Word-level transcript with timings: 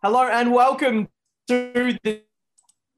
Hello 0.00 0.28
and 0.28 0.52
welcome 0.52 1.08
to 1.48 1.98
the 2.04 2.22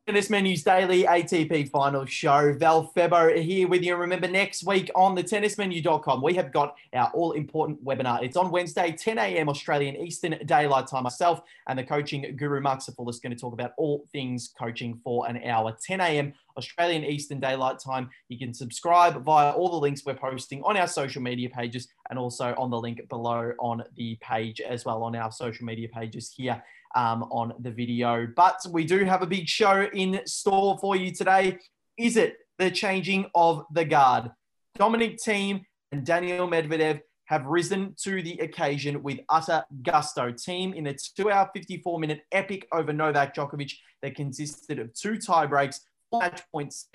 Tennis 0.07 0.29
Menus 0.29 0.63
Daily 0.63 1.05
ATP 1.05 1.71
Final 1.71 2.05
Show. 2.05 2.53
Val 2.59 2.93
Febo 2.95 3.43
here 3.43 3.67
with 3.69 3.83
you. 3.83 3.93
And 3.93 4.03
Remember, 4.03 4.29
next 4.29 4.67
week 4.67 4.91
on 4.95 5.15
the 5.15 5.25
tennismenu.com, 5.25 6.21
we 6.21 6.35
have 6.35 6.53
got 6.53 6.77
our 6.93 7.11
all 7.15 7.33
important 7.33 7.83
webinar. 7.83 8.23
It's 8.23 8.37
on 8.37 8.51
Wednesday, 8.51 8.93
10 8.93 9.17
a.m. 9.17 9.49
Australian 9.49 9.97
Eastern 9.97 10.37
Daylight 10.45 10.89
Time. 10.89 11.05
Myself 11.05 11.41
and 11.69 11.79
the 11.79 11.85
coaching 11.85 12.37
guru, 12.37 12.61
Marc 12.61 12.81
Sophoulis, 12.81 13.23
going 13.23 13.35
to 13.35 13.41
talk 13.41 13.55
about 13.55 13.73
all 13.79 14.05
things 14.13 14.53
coaching 14.59 15.01
for 15.03 15.27
an 15.27 15.43
hour, 15.45 15.75
10 15.83 16.03
a.m. 16.03 16.35
Australian 16.59 17.05
Eastern 17.05 17.41
Daylight 17.41 17.79
Time. 17.79 18.11
You 18.29 18.39
can 18.39 18.53
subscribe 18.53 19.25
via 19.25 19.53
all 19.53 19.71
the 19.71 19.77
links 19.77 20.05
we're 20.05 20.13
posting 20.13 20.63
on 20.65 20.77
our 20.77 20.89
social 20.89 21.23
media 21.23 21.49
pages 21.49 21.89
and 22.11 22.19
also 22.19 22.55
on 22.59 22.69
the 22.69 22.79
link 22.79 23.09
below 23.09 23.53
on 23.59 23.85
the 23.97 24.19
page 24.21 24.61
as 24.61 24.85
well 24.85 25.03
on 25.03 25.17
our 25.17 25.33
social 25.33 25.65
media 25.65 25.89
pages 25.89 26.31
here 26.37 26.63
um, 26.95 27.25
on 27.25 27.53
the 27.61 27.71
video. 27.71 28.27
But 28.37 28.61
we 28.71 28.85
do 28.85 29.05
have 29.05 29.23
a 29.23 29.27
big 29.27 29.49
show 29.49 29.89
in 29.93 30.21
store 30.27 30.79
for 30.81 30.97
you 30.97 31.13
today. 31.13 31.59
Is 31.97 32.17
it 32.17 32.37
the 32.59 32.71
changing 32.71 33.27
of 33.35 33.65
the 33.73 33.85
guard? 33.85 34.31
Dominic 34.77 35.19
Thiem 35.19 35.63
and 35.93 36.05
Daniil 36.05 36.49
Medvedev 36.49 37.01
have 37.27 37.47
risen 37.47 37.95
to 38.03 38.23
the 38.23 38.39
occasion 38.39 39.03
with 39.03 39.21
utter 39.29 39.63
gusto. 39.83 40.33
Thiem 40.33 40.75
in 40.75 40.89
a 40.89 40.95
two 40.95 41.31
hour, 41.31 41.49
54 41.55 42.01
minute 42.01 42.23
epic 42.33 42.67
over 42.73 42.93
Novak 42.93 43.35
Djokovic 43.35 43.73
that 44.03 44.17
consisted 44.17 44.79
of 44.79 44.93
two 44.95 45.19
tie 45.19 45.47
breaks, 45.47 45.81
four 46.11 46.21
match 46.21 46.43
points 46.51 46.89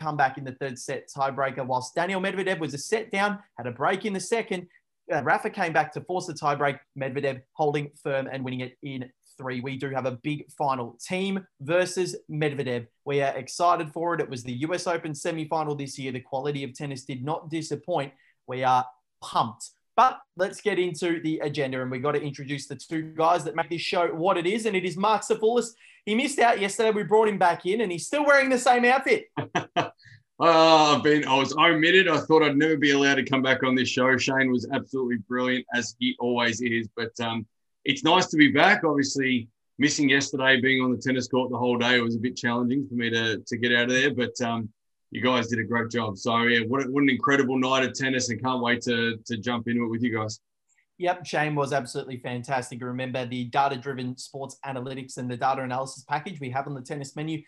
come 0.00 0.16
back 0.16 0.38
in 0.38 0.44
the 0.44 0.52
third 0.52 0.78
set 0.78 1.08
tiebreaker, 1.08 1.66
whilst 1.66 1.94
Daniil 1.94 2.20
Medvedev 2.20 2.58
was 2.58 2.74
a 2.74 2.78
set 2.78 3.10
down, 3.10 3.38
had 3.56 3.66
a 3.66 3.70
break 3.70 4.04
in 4.04 4.12
the 4.12 4.20
second. 4.20 4.66
Uh, 5.12 5.22
Rafa 5.22 5.50
came 5.50 5.72
back 5.72 5.92
to 5.92 6.00
force 6.02 6.26
the 6.26 6.34
tiebreak. 6.34 6.78
Medvedev 6.98 7.40
holding 7.52 7.90
firm 8.02 8.28
and 8.30 8.44
winning 8.44 8.60
it 8.60 8.76
in 8.82 9.10
three, 9.42 9.60
we 9.60 9.76
do 9.76 9.90
have 9.90 10.06
a 10.06 10.12
big 10.12 10.50
final 10.52 10.98
Thiem 11.08 11.44
versus 11.60 12.16
Medvedev. 12.30 12.86
We 13.04 13.20
are 13.20 13.36
excited 13.36 13.92
for 13.92 14.14
it. 14.14 14.20
It 14.20 14.30
was 14.30 14.44
the 14.44 14.52
US 14.52 14.86
Open 14.86 15.14
semi 15.14 15.46
final 15.46 15.74
this 15.74 15.98
year. 15.98 16.12
The 16.12 16.20
quality 16.20 16.64
of 16.64 16.74
tennis 16.74 17.04
did 17.04 17.24
not 17.24 17.50
disappoint. 17.50 18.12
We 18.46 18.62
are 18.64 18.86
pumped. 19.20 19.70
But 19.94 20.20
let's 20.36 20.62
get 20.62 20.78
into 20.78 21.20
the 21.20 21.40
agenda, 21.40 21.82
and 21.82 21.90
we've 21.90 22.02
got 22.02 22.12
to 22.12 22.22
introduce 22.22 22.66
the 22.66 22.76
two 22.76 23.12
guys 23.14 23.44
that 23.44 23.54
make 23.54 23.68
this 23.68 23.82
show 23.82 24.08
what 24.08 24.38
it 24.38 24.46
is. 24.46 24.64
And 24.64 24.74
it 24.74 24.86
is 24.86 24.96
Marc 24.96 25.22
Sophoulis. 25.22 25.70
He 26.06 26.14
missed 26.14 26.38
out 26.38 26.60
yesterday. 26.60 26.92
We 26.92 27.02
brought 27.02 27.28
him 27.28 27.38
back 27.38 27.66
in, 27.66 27.82
and 27.82 27.92
he's 27.92 28.06
still 28.06 28.24
wearing 28.24 28.48
the 28.48 28.58
same 28.58 28.84
outfit. 28.84 29.26
Oh, 30.44 30.96
I've 30.96 31.04
been, 31.04 31.24
I 31.24 31.36
was 31.36 31.54
omitted. 31.56 32.08
I 32.08 32.18
thought 32.18 32.42
I'd 32.42 32.56
never 32.56 32.76
be 32.76 32.90
allowed 32.90 33.14
to 33.14 33.22
come 33.22 33.42
back 33.42 33.62
on 33.62 33.76
this 33.76 33.88
show. 33.88 34.16
Shane 34.16 34.50
was 34.50 34.66
absolutely 34.72 35.18
brilliant, 35.28 35.64
as 35.72 35.94
he 36.00 36.16
always 36.18 36.60
is. 36.60 36.88
But 36.96 37.12
um, 37.20 37.46
it's 37.84 38.04
nice 38.04 38.26
to 38.26 38.36
be 38.36 38.48
back. 38.50 38.84
Obviously, 38.84 39.48
missing 39.78 40.08
yesterday, 40.08 40.60
being 40.60 40.82
on 40.82 40.92
the 40.92 40.98
tennis 40.98 41.28
court 41.28 41.50
the 41.50 41.58
whole 41.58 41.78
day, 41.78 41.96
it 41.96 42.02
was 42.02 42.16
a 42.16 42.20
bit 42.20 42.36
challenging 42.36 42.86
for 42.88 42.94
me 42.94 43.10
to, 43.10 43.38
to 43.38 43.56
get 43.56 43.74
out 43.74 43.84
of 43.84 43.90
there. 43.90 44.14
But 44.14 44.40
um, 44.40 44.68
you 45.10 45.20
guys 45.20 45.48
did 45.48 45.58
a 45.58 45.64
great 45.64 45.90
job. 45.90 46.16
So, 46.16 46.42
yeah, 46.42 46.60
what, 46.66 46.88
what 46.90 47.02
an 47.02 47.10
incredible 47.10 47.58
night 47.58 47.84
of 47.84 47.94
tennis 47.94 48.30
and 48.30 48.42
can't 48.42 48.62
wait 48.62 48.82
to, 48.82 49.18
to 49.26 49.36
jump 49.36 49.68
into 49.68 49.84
it 49.84 49.88
with 49.88 50.02
you 50.02 50.16
guys. 50.16 50.40
Yep, 51.02 51.26
Shane 51.26 51.56
was 51.56 51.72
absolutely 51.72 52.18
fantastic. 52.18 52.80
Remember 52.80 53.26
the 53.26 53.46
data 53.46 53.76
driven 53.76 54.16
sports 54.16 54.56
analytics 54.64 55.16
and 55.16 55.28
the 55.28 55.36
data 55.36 55.62
analysis 55.62 56.04
package 56.08 56.38
we 56.38 56.48
have 56.50 56.68
on 56.68 56.74
the 56.74 56.80
tennis 56.80 57.16
menu 57.16 57.42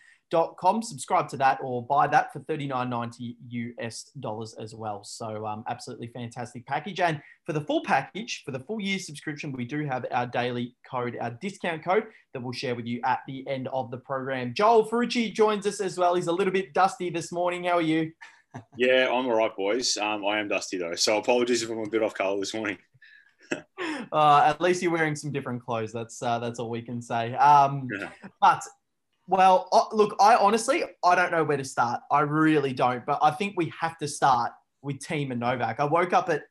com. 0.56 0.83
Subscribe 0.83 1.28
to 1.28 1.36
that 1.36 1.58
or 1.62 1.86
buy 1.86 2.08
that 2.08 2.32
for 2.32 2.41
$39.90 2.41 3.36
US 3.50 4.10
dollars 4.19 4.56
as 4.58 4.75
well. 4.75 5.05
So, 5.05 5.47
um, 5.47 5.62
absolutely 5.69 6.08
fantastic 6.08 6.66
package. 6.66 6.98
And 6.98 7.20
for 7.47 7.52
the 7.52 7.60
full 7.60 7.84
package, 7.84 8.42
for 8.44 8.50
the 8.50 8.58
full 8.58 8.80
year 8.80 8.98
subscription, 8.98 9.52
we 9.52 9.64
do 9.64 9.86
have 9.86 10.05
our 10.10 10.27
daily 10.27 10.75
code, 10.91 11.16
our 11.20 11.30
discount 11.41 11.84
code 11.84 12.06
that 12.32 12.42
we'll 12.42 12.52
share 12.52 12.75
with 12.75 12.86
you 12.86 13.00
at 13.05 13.20
the 13.28 13.47
end 13.47 13.69
of 13.69 13.92
the 13.92 13.98
program. 13.98 14.52
Joel 14.52 14.88
Ferrucci 14.91 15.32
joins 15.32 15.64
us 15.64 15.80
as 15.80 15.97
well. 15.97 16.16
He's 16.16 16.27
a 16.27 16.32
little 16.32 16.52
bit 16.52 16.75
dusty 16.75 17.08
this 17.10 17.30
morning. 17.30 17.64
How 17.64 17.75
are 17.75 17.82
you? 17.82 18.10
yeah, 18.77 19.06
I'm 19.06 19.27
all 19.27 19.36
right, 19.36 19.54
boys. 19.54 19.97
Um, 19.97 20.25
I 20.25 20.41
am 20.41 20.48
dusty 20.48 20.78
though. 20.78 20.97
So, 20.97 21.19
apologies 21.19 21.62
if 21.62 21.71
I'm 21.71 21.78
a 21.78 21.88
bit 21.88 22.03
off 22.03 22.15
color 22.15 22.41
this 22.41 22.54
morning. 22.54 22.78
Uh, 24.12 24.42
at 24.47 24.60
least 24.60 24.82
you're 24.82 24.92
wearing 24.92 25.16
some 25.16 25.32
different 25.32 25.65
clothes. 25.65 25.92
That's 25.92 26.22
uh, 26.22 26.38
that's 26.38 26.59
all 26.59 26.70
we 26.70 26.82
can 26.82 27.00
say. 27.03 27.34
Um, 27.34 27.88
yeah. 27.98 28.09
But 28.41 28.62
well, 29.26 29.69
look, 29.92 30.16
I 30.20 30.37
honestly, 30.37 30.84
I 31.03 31.15
don't 31.15 31.32
know 31.32 31.44
where 31.44 31.56
to 31.56 31.65
start. 31.65 32.00
I 32.10 32.20
really 32.20 32.72
don't. 32.72 33.04
But 33.06 33.19
I 33.22 33.31
think 33.31 33.54
we 33.56 33.72
have 33.81 33.97
to 33.98 34.09
start 34.09 34.53
with 34.82 35.00
Thiem 35.00 35.31
and 35.31 35.41
Novak. 35.41 35.81
I 35.81 35.84
woke 35.84 36.12
up 36.12 36.28
at, 36.28 36.42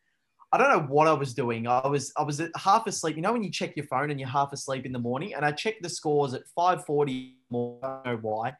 I 0.52 0.58
don't 0.58 0.70
know 0.70 0.88
what 0.88 1.08
I 1.08 1.14
was 1.14 1.34
doing. 1.34 1.68
I 1.68 1.88
was, 1.88 2.12
I 2.18 2.24
was 2.24 2.42
half 2.56 2.88
asleep. 2.88 3.16
You 3.16 3.22
know 3.22 3.34
when 3.34 3.44
you 3.44 3.52
check 3.52 3.76
your 3.76 3.86
phone 3.86 4.10
and 4.10 4.20
you're 4.20 4.30
half 4.30 4.54
asleep 4.54 4.86
in 4.86 4.92
the 4.92 5.00
morning, 5.00 5.34
and 5.36 5.46
I 5.46 5.52
checked 5.52 5.84
the 5.84 5.90
scores 5.90 6.34
at 6.34 6.44
5:40. 6.58 7.34
I 7.52 7.54
don't 7.54 8.06
know 8.06 8.20
why, 8.22 8.54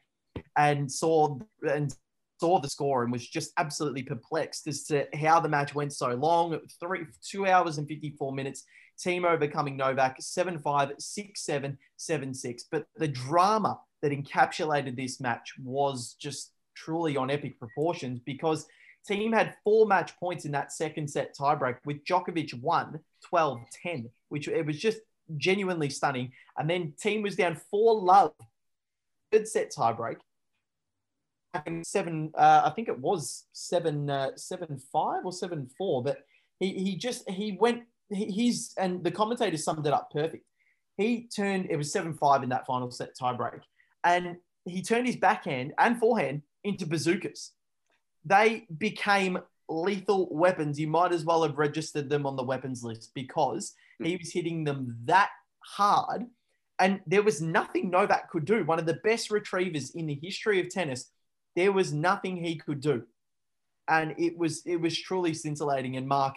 and 0.56 0.90
saw 0.90 1.38
and 1.68 1.94
saw 2.40 2.60
the 2.60 2.68
score 2.68 3.02
and 3.02 3.12
was 3.12 3.26
just 3.26 3.52
absolutely 3.58 4.02
perplexed 4.02 4.66
as 4.66 4.84
to 4.84 5.06
how 5.14 5.40
the 5.40 5.48
match 5.48 5.74
went 5.74 5.92
so 5.92 6.08
long. 6.08 6.58
Three, 6.80 7.06
two 7.22 7.46
hours 7.46 7.78
and 7.78 7.88
54 7.88 8.32
minutes. 8.32 8.64
Thiem 8.98 9.24
overcoming 9.24 9.76
Novak 9.76 10.16
7 10.20 10.58
5, 10.58 10.92
6 10.98 11.40
7, 11.40 11.78
7 11.96 12.34
6. 12.34 12.64
But 12.70 12.86
the 12.96 13.08
drama 13.08 13.80
that 14.02 14.12
encapsulated 14.12 14.96
this 14.96 15.20
match 15.20 15.54
was 15.62 16.14
just 16.20 16.52
truly 16.74 17.16
on 17.16 17.30
epic 17.30 17.58
proportions 17.58 18.20
because 18.20 18.66
Thiem 19.08 19.34
had 19.34 19.56
four 19.64 19.86
match 19.86 20.16
points 20.18 20.44
in 20.44 20.52
that 20.52 20.72
second 20.72 21.08
set 21.08 21.36
tiebreak 21.36 21.76
with 21.84 22.04
Djokovic 22.04 22.54
won 22.60 23.00
12 23.24 23.60
10, 23.82 24.10
which 24.28 24.48
it 24.48 24.64
was 24.64 24.78
just 24.78 24.98
genuinely 25.36 25.90
stunning. 25.90 26.32
And 26.56 26.68
then 26.68 26.94
Thiem 27.02 27.22
was 27.22 27.36
down 27.36 27.60
four 27.70 28.00
love, 28.00 28.32
third 29.30 29.46
set 29.46 29.72
tiebreak. 29.72 30.16
Seven, 31.84 32.32
uh, 32.36 32.62
I 32.64 32.70
think 32.70 32.88
it 32.88 32.98
was 32.98 33.44
seven, 33.52 34.10
uh, 34.10 34.30
seven 34.36 34.80
five 34.92 35.24
or 35.24 35.32
seven 35.32 35.70
four, 35.78 36.02
but 36.02 36.18
he 36.58 36.72
he 36.72 36.96
just 36.96 37.28
he 37.30 37.56
went 37.60 37.84
he's 38.14 38.72
and 38.78 39.02
the 39.02 39.10
commentator 39.10 39.56
summed 39.56 39.86
it 39.86 39.92
up 39.92 40.10
perfect. 40.10 40.44
He 40.96 41.28
turned 41.34 41.66
it 41.70 41.76
was 41.76 41.92
seven 41.92 42.14
five 42.14 42.42
in 42.42 42.48
that 42.50 42.66
final 42.66 42.90
set 42.90 43.10
tiebreak 43.20 43.60
and 44.04 44.36
he 44.64 44.82
turned 44.82 45.06
his 45.06 45.16
backhand 45.16 45.72
and 45.78 45.98
forehand 45.98 46.42
into 46.62 46.86
bazookas. 46.86 47.52
They 48.24 48.66
became 48.78 49.38
lethal 49.68 50.28
weapons. 50.30 50.78
You 50.78 50.88
might 50.88 51.12
as 51.12 51.24
well 51.24 51.42
have 51.42 51.58
registered 51.58 52.08
them 52.08 52.26
on 52.26 52.36
the 52.36 52.42
weapons 52.42 52.82
list 52.82 53.10
because 53.14 53.74
he 54.02 54.16
was 54.16 54.32
hitting 54.32 54.64
them 54.64 54.96
that 55.04 55.30
hard. 55.60 56.24
And 56.78 57.00
there 57.06 57.22
was 57.22 57.40
nothing 57.40 57.90
Novak 57.90 58.30
could 58.30 58.44
do. 58.44 58.64
One 58.64 58.78
of 58.78 58.86
the 58.86 59.00
best 59.04 59.30
retrievers 59.30 59.90
in 59.90 60.06
the 60.06 60.18
history 60.20 60.60
of 60.60 60.70
tennis, 60.70 61.10
there 61.54 61.72
was 61.72 61.92
nothing 61.92 62.36
he 62.36 62.56
could 62.56 62.80
do. 62.80 63.04
And 63.88 64.14
it 64.18 64.36
was 64.36 64.62
it 64.66 64.76
was 64.76 64.98
truly 64.98 65.34
scintillating. 65.34 65.96
And 65.96 66.08
Mark, 66.08 66.36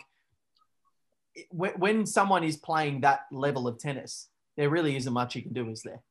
when 1.52 2.06
someone 2.06 2.44
is 2.44 2.58
playing 2.58 3.02
that 3.02 3.22
level 3.32 3.68
of 3.68 3.80
tennis, 3.80 4.30
there 4.56 4.70
really 4.70 4.96
isn't 4.96 5.14
much 5.14 5.36
you 5.36 5.42
can 5.42 5.54
do, 5.54 5.70
is 5.70 5.82
there? 5.84 6.02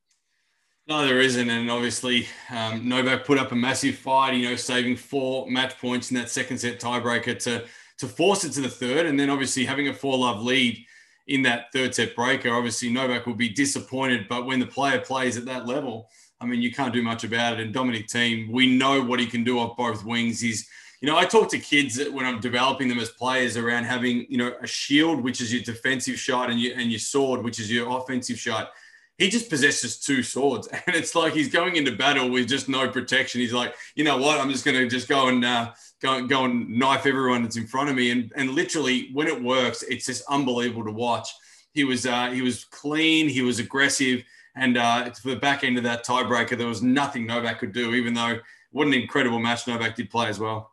No, 0.88 1.04
there 1.04 1.20
isn't. 1.20 1.50
And 1.50 1.68
obviously, 1.68 2.28
um, 2.50 2.88
Novak 2.88 3.24
put 3.24 3.38
up 3.38 3.50
a 3.50 3.56
massive 3.56 3.96
fight, 3.96 4.34
you 4.34 4.48
know, 4.48 4.56
saving 4.56 4.96
four 4.96 5.50
match 5.50 5.78
points 5.78 6.10
in 6.10 6.16
that 6.16 6.30
second 6.30 6.58
set 6.58 6.78
tiebreaker 6.78 7.36
to, 7.40 7.64
to 7.98 8.06
force 8.06 8.44
it 8.44 8.52
to 8.52 8.60
the 8.60 8.68
third. 8.68 9.06
And 9.06 9.18
then 9.18 9.28
obviously 9.28 9.64
having 9.64 9.88
a 9.88 9.94
four 9.94 10.16
love 10.16 10.42
lead 10.42 10.78
in 11.26 11.42
that 11.42 11.72
third 11.72 11.92
set 11.92 12.14
breaker, 12.14 12.54
obviously 12.54 12.88
Novak 12.88 13.26
will 13.26 13.34
be 13.34 13.48
disappointed. 13.48 14.28
But 14.28 14.46
when 14.46 14.60
the 14.60 14.66
player 14.66 15.00
plays 15.00 15.36
at 15.36 15.44
that 15.46 15.66
level, 15.66 16.08
I 16.40 16.46
mean, 16.46 16.62
you 16.62 16.72
can't 16.72 16.94
do 16.94 17.02
much 17.02 17.24
about 17.24 17.54
it. 17.54 17.64
And 17.64 17.74
Dominic 17.74 18.06
Thiem, 18.06 18.52
we 18.52 18.76
know 18.76 19.02
what 19.02 19.18
he 19.18 19.26
can 19.26 19.42
do 19.42 19.58
off 19.58 19.76
both 19.76 20.04
wings. 20.04 20.40
He's, 20.40 20.68
you 21.00 21.08
know, 21.08 21.16
I 21.16 21.24
talk 21.24 21.50
to 21.50 21.58
kids 21.58 22.00
when 22.10 22.24
I'm 22.24 22.40
developing 22.40 22.88
them 22.88 22.98
as 22.98 23.10
players 23.10 23.56
around 23.56 23.84
having, 23.84 24.26
you 24.28 24.38
know, 24.38 24.54
a 24.60 24.66
shield, 24.66 25.22
which 25.22 25.40
is 25.40 25.52
your 25.52 25.62
defensive 25.62 26.18
shot, 26.18 26.50
and 26.50 26.60
your, 26.60 26.78
and 26.78 26.90
your 26.90 27.00
sword, 27.00 27.42
which 27.42 27.60
is 27.60 27.70
your 27.70 27.98
offensive 27.98 28.38
shot 28.38 28.70
he 29.18 29.30
just 29.30 29.48
possesses 29.48 29.98
two 29.98 30.22
swords, 30.22 30.66
and 30.86 30.94
it's 30.94 31.14
like 31.14 31.32
he's 31.32 31.48
going 31.48 31.76
into 31.76 31.92
battle 31.92 32.30
with 32.30 32.48
just 32.48 32.68
no 32.68 32.88
protection. 32.88 33.40
He's 33.40 33.52
like, 33.52 33.74
you 33.94 34.04
know 34.04 34.18
what? 34.18 34.40
I'm 34.40 34.50
just 34.50 34.64
going 34.64 34.76
to 34.76 34.88
just 34.88 35.08
go 35.08 35.28
and 35.28 35.44
uh, 35.44 35.72
go 36.00 36.26
go 36.26 36.44
and 36.44 36.68
knife 36.68 37.06
everyone 37.06 37.42
that's 37.42 37.56
in 37.56 37.66
front 37.66 37.88
of 37.88 37.96
me, 37.96 38.10
and 38.10 38.32
and 38.36 38.50
literally 38.50 39.10
when 39.12 39.26
it 39.26 39.42
works, 39.42 39.82
it's 39.82 40.06
just 40.06 40.24
unbelievable 40.28 40.84
to 40.84 40.92
watch. 40.92 41.30
He 41.72 41.84
was 41.84 42.06
uh, 42.06 42.30
he 42.30 42.42
was 42.42 42.64
clean, 42.64 43.28
he 43.28 43.42
was 43.42 43.58
aggressive, 43.58 44.22
and 44.54 44.76
uh, 44.76 45.10
for 45.12 45.30
the 45.30 45.36
back 45.36 45.64
end 45.64 45.78
of 45.78 45.84
that 45.84 46.04
tiebreaker, 46.04 46.56
there 46.56 46.66
was 46.66 46.82
nothing 46.82 47.26
Novak 47.26 47.58
could 47.58 47.72
do. 47.72 47.94
Even 47.94 48.14
though 48.14 48.38
what 48.72 48.86
an 48.86 48.94
incredible 48.94 49.38
match 49.38 49.66
Novak 49.66 49.96
did 49.96 50.10
play 50.10 50.28
as 50.28 50.38
well. 50.38 50.72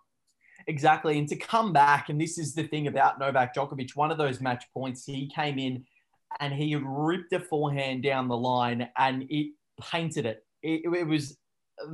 Exactly, 0.68 1.18
and 1.18 1.28
to 1.28 1.36
come 1.36 1.74
back, 1.74 2.10
and 2.10 2.20
this 2.20 2.38
is 2.38 2.54
the 2.54 2.64
thing 2.64 2.88
about 2.88 3.20
Novak 3.20 3.56
Djokovic. 3.56 3.96
One 3.96 4.12
of 4.12 4.18
those 4.18 4.40
match 4.40 4.66
points, 4.74 5.06
he 5.06 5.28
came 5.28 5.60
in 5.60 5.86
and 6.40 6.54
he 6.54 6.76
ripped 6.76 7.34
a 7.34 7.40
forehand 7.40 8.04
down 8.04 8.28
the 8.28 8.38
line 8.38 8.90
and 8.98 9.26
it 9.30 9.52
painted 9.82 10.26
it. 10.26 10.46
It, 10.62 10.82
it 10.86 11.08
was 11.08 11.38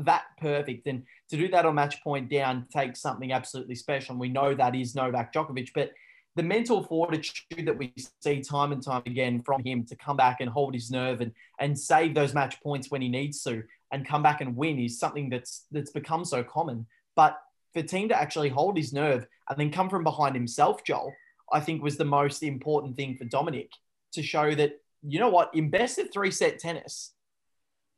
that 0.04 0.24
perfect. 0.40 0.88
And 0.88 1.04
to 1.30 1.38
do 1.38 1.48
that 1.50 1.66
on 1.66 1.76
match 1.76 2.04
point 2.04 2.30
down 2.30 2.68
takes 2.72 3.02
something 3.02 3.32
absolutely 3.32 3.76
special. 3.76 4.14
And 4.14 4.20
we 4.20 4.30
know 4.30 4.54
that 4.54 4.76
is 4.76 4.96
Novak 4.96 5.34
Djokovic. 5.34 5.70
But 5.74 5.92
the 6.36 6.44
mental 6.44 6.84
fortitude 6.84 7.66
that 7.66 7.78
we 7.78 7.94
see 8.22 8.42
time 8.42 8.72
and 8.72 8.84
time 8.84 9.04
again 9.06 9.42
from 9.42 9.64
him 9.64 9.84
to 9.86 9.96
come 9.96 10.16
back 10.16 10.42
and 10.42 10.50
hold 10.50 10.74
his 10.74 10.92
nerve 10.92 11.22
and 11.22 11.32
and 11.60 11.78
save 11.78 12.14
those 12.14 12.34
match 12.34 12.62
points 12.62 12.92
when 12.92 13.02
he 13.02 13.10
needs 13.10 13.42
to 13.44 13.64
and 13.92 14.08
come 14.08 14.22
back 14.22 14.40
and 14.42 14.56
win 14.56 14.80
is 14.80 15.00
something 15.00 15.30
that's 15.30 15.66
that's 15.72 15.92
become 15.92 16.24
so 16.24 16.44
common. 16.44 16.86
But 17.16 17.38
for 17.74 17.82
Thiem 17.82 18.10
to 18.10 18.20
actually 18.20 18.50
hold 18.50 18.78
his 18.78 18.94
nerve 18.94 19.26
and 19.50 19.60
then 19.60 19.72
come 19.72 19.90
from 19.90 20.04
behind 20.04 20.36
himself, 20.36 20.84
Joel, 20.84 21.14
I 21.52 21.60
think 21.60 21.82
was 21.82 21.98
the 21.98 22.06
most 22.06 22.44
important 22.44 22.96
thing 22.96 23.16
for 23.18 23.26
Dominic 23.26 23.72
to 24.14 24.24
show 24.24 24.54
that 24.56 24.74
you 25.02 25.20
know 25.20 25.30
what 25.30 25.52
in 25.54 25.70
best 25.70 25.98
of 26.00 26.12
three 26.12 26.32
set 26.32 26.60
tennis, 26.60 27.14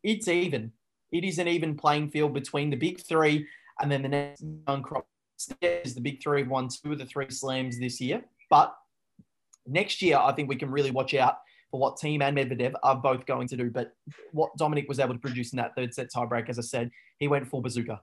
it's 0.04 0.28
even. 0.28 0.72
It 1.12 1.24
is 1.24 1.40
an 1.40 1.48
even 1.48 1.76
playing 1.76 2.12
field 2.12 2.34
between 2.34 2.70
the 2.70 2.78
big 2.78 3.02
three 3.02 3.48
and 3.82 3.92
then 3.92 4.02
the 4.02 4.10
next 4.10 4.44
young 4.68 4.82
crop 4.84 5.08
is 5.62 5.96
the 5.96 6.02
big 6.02 6.22
three 6.22 6.44
won 6.44 6.70
two 6.70 6.94
of 6.94 7.00
the 7.00 7.06
three 7.06 7.30
slams 7.30 7.80
this 7.80 8.00
year. 8.00 8.24
But 8.50 8.76
next 9.68 10.02
year, 10.02 10.18
I 10.18 10.32
think 10.34 10.50
we 10.50 10.56
can 10.56 10.72
really 10.72 10.92
watch 10.92 11.14
out 11.14 11.40
for 11.72 11.80
what 11.80 11.98
Thiem 11.98 12.22
and 12.22 12.38
Medvedev 12.38 12.74
are 12.84 12.96
both 12.96 13.26
going 13.26 13.48
to 13.48 13.58
do. 13.58 13.70
But 13.70 13.94
what 14.32 14.56
Dominic 14.58 14.88
was 14.88 15.00
able 15.00 15.14
to 15.14 15.20
produce 15.20 15.54
in 15.54 15.58
that 15.58 15.76
third 15.76 15.94
set 15.94 16.12
tiebreak, 16.12 16.50
as 16.50 16.60
I 16.60 16.64
said, 16.64 16.92
he 17.18 17.28
went 17.28 17.48
full 17.48 17.62
bazooka. 17.62 18.02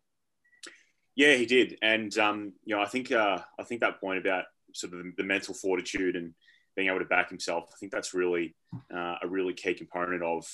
Yeah, 1.18 1.34
he 1.34 1.46
did, 1.46 1.78
and 1.82 2.16
um, 2.16 2.52
you 2.64 2.76
know, 2.76 2.80
I 2.80 2.86
think 2.86 3.10
uh, 3.10 3.38
I 3.58 3.64
think 3.64 3.80
that 3.80 4.00
point 4.00 4.20
about 4.20 4.44
sort 4.72 4.92
of 4.92 5.00
the, 5.00 5.12
the, 5.16 5.24
mental 5.24 5.52
fortitude 5.52 6.14
and 6.14 6.32
being 6.76 6.86
able 6.86 7.00
to 7.00 7.06
back 7.06 7.28
himself, 7.28 7.64
I 7.72 7.76
think 7.80 7.90
that's 7.90 8.14
really 8.14 8.54
uh, 8.94 9.16
a 9.20 9.26
really 9.26 9.52
key 9.52 9.74
component 9.74 10.22
of 10.22 10.46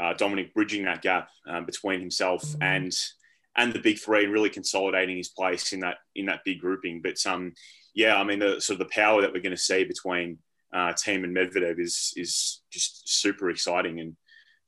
uh, 0.00 0.14
Dominic 0.14 0.54
bridging 0.54 0.86
that 0.86 1.02
gap 1.02 1.28
um, 1.46 1.66
between 1.66 2.00
himself 2.00 2.42
mm-hmm. 2.42 2.62
and 2.62 2.98
and 3.54 3.74
the 3.74 3.80
big 3.80 3.98
three, 3.98 4.24
and 4.24 4.32
really 4.32 4.48
consolidating 4.48 5.18
his 5.18 5.28
place 5.28 5.74
in 5.74 5.80
that 5.80 5.96
in 6.16 6.24
that 6.24 6.40
big 6.42 6.58
grouping. 6.58 7.02
But 7.02 7.18
um, 7.26 7.52
yeah, 7.94 8.16
I 8.16 8.24
mean, 8.24 8.38
the 8.38 8.62
sort 8.62 8.80
of 8.80 8.86
the 8.88 8.94
power 8.94 9.20
that 9.20 9.34
we're 9.34 9.42
going 9.42 9.54
to 9.54 9.58
see 9.58 9.84
between 9.84 10.38
uh, 10.72 10.94
Thiem 10.94 11.24
and 11.24 11.36
Medvedev 11.36 11.78
is 11.78 12.14
is 12.16 12.62
just 12.72 13.10
super 13.10 13.50
exciting, 13.50 14.00
and 14.00 14.16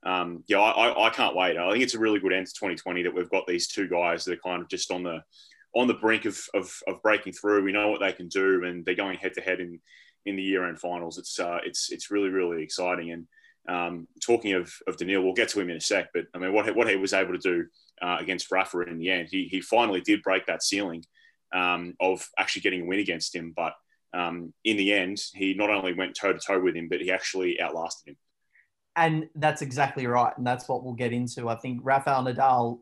um, 0.05 0.45
yeah, 0.47 0.61
I, 0.61 1.09
I 1.09 1.11
can't 1.11 1.37
wait. 1.37 1.57
I 1.57 1.71
think 1.71 1.83
it's 1.83 1.95
a 1.95 1.99
really 1.99 2.21
good 2.21 2.33
end 2.33 2.47
to 2.47 2.53
2020 2.55 3.03
that 3.03 3.15
we've 3.15 3.31
got 3.31 3.47
these 3.47 3.69
two 3.69 3.89
guys 3.89 4.25
that 4.25 4.35
are 4.35 4.49
kind 4.49 4.63
of 4.63 4.69
just 4.69 4.91
on 4.91 5.03
the 5.03 5.23
on 5.75 5.87
the 5.87 5.95
brink 5.95 6.25
of, 6.25 6.41
of, 6.53 6.73
of 6.89 7.01
breaking 7.01 7.33
through. 7.33 7.63
We 7.63 7.71
know 7.71 7.89
what 7.89 8.01
they 8.01 8.13
can 8.13 8.29
do, 8.29 8.65
and 8.65 8.85
they're 8.85 8.95
going 8.95 9.19
head 9.19 9.35
to 9.35 9.41
head 9.41 9.61
in 9.61 9.81
in 10.27 10.37
the 10.37 10.43
year 10.43 10.69
end 10.69 10.81
finals. 10.81 11.19
It's 11.19 11.39
uh, 11.39 11.59
it's 11.65 11.91
it's 11.91 12.11
really 12.11 12.29
really 12.29 12.63
exciting. 12.63 13.11
And 13.13 13.27
um, 13.69 14.09
talking 14.25 14.55
of 14.55 14.73
of 14.87 14.97
Daniil, 14.97 15.23
we'll 15.23 15.35
get 15.35 15.49
to 15.51 15.61
him 15.61 15.71
in 15.71 15.77
a 15.77 15.81
sec. 15.81 16.09
But 16.15 16.25
I 16.35 16.39
mean, 16.39 16.53
what 16.53 16.75
what 16.75 16.89
he 16.89 16.97
was 16.97 17.13
able 17.13 17.33
to 17.33 17.39
do 17.39 17.67
uh, 18.01 18.17
against 18.19 18.51
Rafa 18.51 18.81
in 18.81 18.99
the 18.99 19.11
end. 19.11 19.29
He, 19.31 19.49
he 19.51 19.61
finally 19.61 20.01
did 20.01 20.23
break 20.23 20.47
that 20.47 20.63
ceiling 20.63 21.05
um, 21.55 21.95
of 22.01 22.27
actually 22.39 22.63
getting 22.63 22.83
a 22.83 22.87
win 22.87 22.99
against 22.99 23.35
him. 23.35 23.53
But 23.55 23.75
um, 24.15 24.53
in 24.65 24.77
the 24.77 24.93
end, 24.93 25.23
he 25.35 25.55
not 25.55 25.71
only 25.71 25.93
went 25.93 26.17
toe 26.17 26.33
to 26.33 26.39
toe 26.39 26.61
with 26.61 26.75
him, 26.75 26.89
but 26.89 27.01
he 27.01 27.11
actually 27.11 27.61
outlasted 27.61 28.11
him. 28.11 28.17
And 28.97 29.29
that's 29.35 29.63
exactly 29.63 30.07
right. 30.07 30.37
And 30.37 30.47
that's 30.47 30.69
what 30.69 30.85
we'll 30.85 30.95
get 30.95 31.13
into. 31.13 31.49
I 31.49 31.57
think 31.57 31.81
Rafael 31.83 32.25
Nadal, 32.25 32.81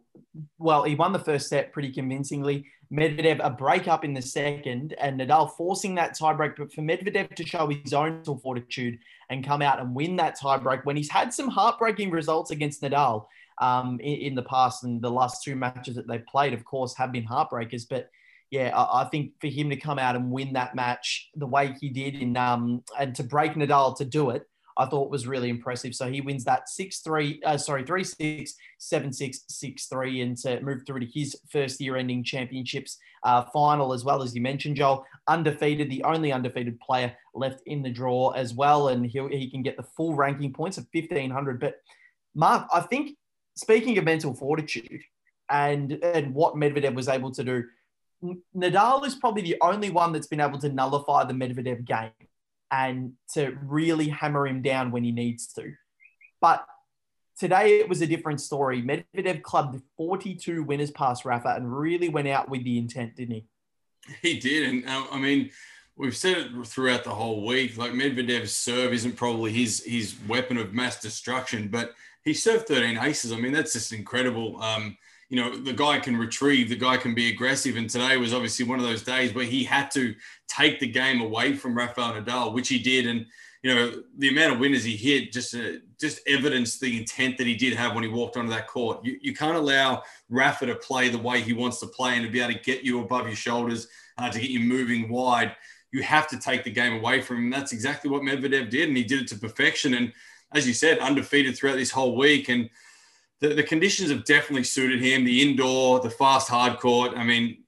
well, 0.59 0.85
he 0.85 0.95
won 0.95 1.13
the 1.13 1.19
first 1.19 1.49
set 1.49 1.73
pretty 1.73 1.93
convincingly. 1.93 2.67
Medvedev, 2.91 3.41
a 3.45 3.51
break 3.51 3.87
up 3.87 4.03
in 4.05 4.15
the 4.15 4.23
second, 4.23 4.95
and 4.99 5.21
Nadal 5.21 5.55
forcing 5.57 5.95
that 5.97 6.17
tiebreak. 6.19 6.55
But 6.57 6.73
for 6.73 6.81
Medvedev 6.81 7.35
to 7.35 7.47
show 7.47 7.69
his 7.69 7.93
own 7.93 8.25
fortitude 8.25 8.99
and 9.29 9.47
come 9.47 9.61
out 9.61 9.81
and 9.81 9.95
win 9.95 10.17
that 10.17 10.39
tiebreak 10.39 10.87
when 10.87 10.97
he's 10.97 11.11
had 11.11 11.35
some 11.35 11.49
heartbreaking 11.49 12.11
results 12.11 12.51
against 12.51 12.81
Nadal 12.81 13.27
um, 13.61 14.01
in, 14.01 14.21
in, 14.21 14.35
the 14.35 14.43
past. 14.43 14.85
And 14.85 15.03
the 15.03 15.11
last 15.11 15.45
two 15.45 15.55
matches 15.55 15.97
that 15.97 16.09
they've 16.09 16.25
played, 16.27 16.55
of 16.55 16.65
course, 16.65 16.97
have 16.97 17.13
been 17.13 17.27
heartbreakers. 17.27 17.87
But 17.89 18.09
yeah, 18.51 18.75
I, 18.75 19.03
I 19.03 19.05
think 19.05 19.33
for 19.41 19.49
him 19.49 19.69
to 19.69 19.77
come 19.77 19.99
out 19.99 20.17
and 20.17 20.31
win 20.31 20.55
that 20.55 20.75
match 20.75 21.29
the 21.37 21.47
way 21.47 21.75
he 21.79 21.91
did 21.91 22.15
in 22.15 22.39
um, 22.39 22.83
and 22.99 23.15
to 23.17 23.23
break 23.23 23.53
Nadal 23.53 23.97
to 23.99 24.07
do 24.07 24.31
it, 24.31 24.49
I 24.79 24.87
thought 24.87 25.11
was 25.11 25.27
really 25.27 25.51
impressive. 25.51 25.95
So 25.95 26.09
he 26.09 26.21
wins 26.21 26.45
that 26.45 26.69
6 26.69 27.01
3, 27.01 27.41
uh, 27.45 27.59
sorry, 27.59 27.85
3 27.85 28.05
6, 28.05 28.55
7 28.79 29.13
6, 29.13 29.41
6 29.49 29.87
3, 29.87 30.21
and 30.21 30.37
to 30.39 30.61
move 30.61 30.83
through 30.87 31.01
to 31.01 31.07
his 31.07 31.37
first 31.51 31.81
year 31.81 31.97
ending 31.97 32.23
championships 32.23 32.99
uh, 33.25 33.43
final, 33.53 33.93
as 33.93 34.05
well 34.05 34.23
as 34.23 34.35
you 34.35 34.41
mentioned, 34.41 34.77
Joel. 34.77 35.05
Undefeated, 35.27 35.91
the 35.91 36.05
only 36.05 36.33
undefeated 36.33 36.79
player 36.81 37.15
left 37.35 37.61
in 37.67 37.83
the 37.83 37.91
draw 37.91 38.31
as 38.31 38.55
well. 38.55 38.89
And 38.89 39.05
he, 39.05 39.21
he 39.31 39.51
can 39.51 39.63
get 39.63 39.77
the 39.77 39.83
full 39.83 40.15
ranking 40.15 40.53
points 40.53 40.79
of 40.79 40.87
1500. 40.93 41.59
But 41.59 41.75
Mark, 42.37 42.69
I 42.73 42.81
think 42.81 43.17
speaking 43.57 43.99
of 43.99 44.05
mental 44.05 44.33
fortitude 44.33 45.03
and 45.51 45.93
and 45.93 46.35
what 46.35 46.55
Medvedev 46.55 46.95
was 46.95 47.09
able 47.09 47.33
to 47.33 47.43
do, 47.43 47.65
Nadal 48.57 49.05
is 49.05 49.17
probably 49.17 49.43
the 49.43 49.57
only 49.61 49.91
one 49.91 50.13
that's 50.13 50.29
been 50.29 50.41
able 50.41 50.59
to 50.59 50.69
nullify 50.69 51.25
the 51.25 51.35
Medvedev 51.35 51.85
game 51.85 52.11
and 52.71 53.13
to 53.35 53.57
really 53.63 54.09
hammer 54.09 54.47
him 54.47 54.63
down 54.63 54.91
when 54.91 55.05
he 55.05 55.13
needs 55.13 55.47
to. 55.55 55.73
But 56.41 56.65
today 57.39 57.79
it 57.79 57.89
was 57.89 58.01
a 58.03 58.07
different 58.07 58.41
story. 58.41 58.83
Medvedev 58.83 59.43
clubbed 59.43 59.81
42 59.97 60.63
winners 60.63 60.91
past 60.91 61.25
Rafa 61.25 61.55
and 61.57 61.73
really 61.77 62.09
went 62.09 62.29
out 62.29 62.49
with 62.49 62.65
the 62.65 62.79
intent, 62.79 63.17
didn't 63.17 63.35
he? 63.35 63.45
He 64.23 64.39
did, 64.39 64.69
and 64.69 64.89
um, 64.89 65.09
I 65.13 65.19
mean. 65.19 65.51
We've 66.01 66.17
said 66.17 66.37
it 66.37 66.67
throughout 66.69 67.03
the 67.03 67.11
whole 67.11 67.45
week. 67.45 67.77
Like 67.77 67.91
Medvedev's 67.91 68.57
serve 68.57 68.93
isn't 68.93 69.17
probably 69.17 69.51
his 69.51 69.83
his 69.85 70.15
weapon 70.29 70.57
of 70.57 70.73
mass 70.73 71.01
destruction, 71.01 71.67
but 71.67 71.93
he 72.25 72.35
served 72.35 72.69
13 72.69 72.99
aces. 72.99 73.33
I 73.33 73.37
mean, 73.37 73.51
that's 73.51 73.73
just 73.73 73.93
incredible. 73.93 74.63
Um, 74.63 74.97
you 75.29 75.37
know, 75.37 75.55
the 75.57 75.73
guy 75.73 75.99
can 76.01 76.17
retrieve, 76.17 76.69
the 76.69 76.77
guy 76.77 76.97
can 76.97 77.15
be 77.15 77.29
aggressive. 77.29 77.77
And 77.77 77.89
today 77.89 78.17
was 78.17 78.33
obviously 78.33 78.65
one 78.65 78.79
of 78.79 78.85
those 78.85 79.03
days 79.03 79.35
where 79.35 79.45
he 79.45 79.63
had 79.63 79.91
to 79.93 80.15
take 80.49 80.81
the 80.81 80.89
game 80.89 81.21
away 81.21 81.55
from 81.55 81.77
Rafael 81.77 82.15
Nadal, 82.15 82.55
which 82.55 82.69
he 82.69 82.79
did. 82.79 83.07
And, 83.07 83.27
you 83.63 83.75
know, 83.75 84.03
the 84.17 84.31
amount 84.31 84.55
of 84.55 84.59
winners 84.59 84.85
he 84.85 84.97
hit 84.97 85.33
just 85.33 85.55
uh, 85.55 85.73
just 86.01 86.21
evidenced 86.27 86.81
the 86.81 86.97
intent 86.97 87.37
that 87.37 87.47
he 87.47 87.57
did 87.57 87.75
have 87.75 87.95
when 87.95 88.05
he 88.05 88.09
walked 88.09 88.37
onto 88.37 88.51
that 88.51 88.69
court. 88.69 89.05
You, 89.05 89.19
you 89.21 89.35
can't 89.35 89.57
allow 89.57 90.03
Rafa 90.31 90.67
to 90.67 90.77
play 90.77 91.09
the 91.11 91.19
way 91.19 91.43
he 91.43 91.53
wants 91.53 91.81
to 91.81 91.87
play 91.87 92.15
and 92.15 92.25
to 92.25 92.31
be 92.31 92.41
able 92.41 92.55
to 92.55 92.61
get 92.61 92.83
you 92.83 93.01
above 93.03 93.27
your 93.27 93.37
shoulders, 93.37 93.89
uh, 94.17 94.31
to 94.31 94.41
get 94.41 94.51
you 94.51 94.61
moving 94.61 95.11
wide. 95.11 95.55
You 95.91 96.03
have 96.03 96.29
to 96.29 96.39
take 96.39 96.65
the 96.65 96.71
game 96.71 96.95
away 96.95 97.21
from 97.21 97.39
him. 97.39 97.51
That's 97.51 97.73
exactly 97.73 98.11
what 98.11 98.23
Medvedev 98.23 98.71
did. 98.71 98.89
And 98.89 98.97
he 98.97 99.05
did 99.05 99.23
it 99.23 99.29
to 99.29 99.39
perfection. 99.39 99.95
And 99.95 100.13
as 100.55 100.67
you 100.67 100.73
said, 100.73 100.99
undefeated 101.01 101.57
throughout 101.57 101.77
this 101.77 101.91
whole 101.91 102.17
week. 102.17 102.49
And 102.49 102.71
the, 103.41 103.55
the 103.55 103.63
conditions 103.63 104.11
have 104.11 104.25
definitely 104.25 104.65
suited 104.65 105.01
him. 105.01 105.25
The 105.25 105.43
indoor, 105.43 106.01
the 106.01 106.11
fast 106.11 106.49
hard 106.49 106.79
court. 106.79 107.13
I 107.17 107.25
mean, 107.25 107.65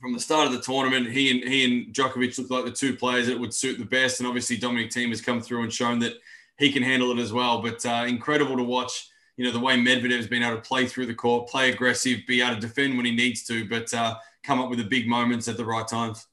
from 0.00 0.12
the 0.12 0.20
start 0.20 0.46
of 0.46 0.52
the 0.52 0.60
tournament, 0.60 1.10
he 1.10 1.30
and 1.30 1.48
he 1.48 1.64
and 1.64 1.94
Djokovic 1.94 2.38
looked 2.38 2.50
like 2.50 2.64
the 2.64 2.72
two 2.72 2.96
players 2.96 3.26
that 3.26 3.38
would 3.38 3.54
suit 3.54 3.78
the 3.78 3.84
best. 3.84 4.20
And 4.20 4.26
obviously, 4.26 4.56
Dominic 4.56 4.90
Thiem 4.90 5.08
has 5.08 5.20
come 5.20 5.40
through 5.40 5.62
and 5.62 5.72
shown 5.72 5.98
that 6.00 6.14
he 6.58 6.72
can 6.72 6.82
handle 6.82 7.10
it 7.10 7.20
as 7.20 7.32
well. 7.32 7.62
But 7.62 7.84
uh, 7.84 8.04
incredible 8.06 8.56
to 8.56 8.64
watch. 8.64 9.08
You 9.36 9.46
know 9.46 9.52
the 9.52 9.60
way 9.60 9.76
Medvedev's 9.76 10.26
been 10.26 10.42
able 10.42 10.56
to 10.56 10.62
play 10.62 10.86
through 10.86 11.06
the 11.06 11.14
court, 11.14 11.48
play 11.48 11.70
aggressive, 11.70 12.20
be 12.28 12.42
able 12.42 12.56
to 12.56 12.60
defend 12.60 12.96
when 12.96 13.06
he 13.06 13.12
needs 13.12 13.44
to, 13.44 13.66
but 13.66 13.92
uh, 13.94 14.16
come 14.44 14.60
up 14.60 14.68
with 14.68 14.78
the 14.78 14.84
big 14.84 15.08
moments 15.08 15.48
at 15.48 15.56
the 15.56 15.64
right 15.64 15.88
times. 15.88 16.26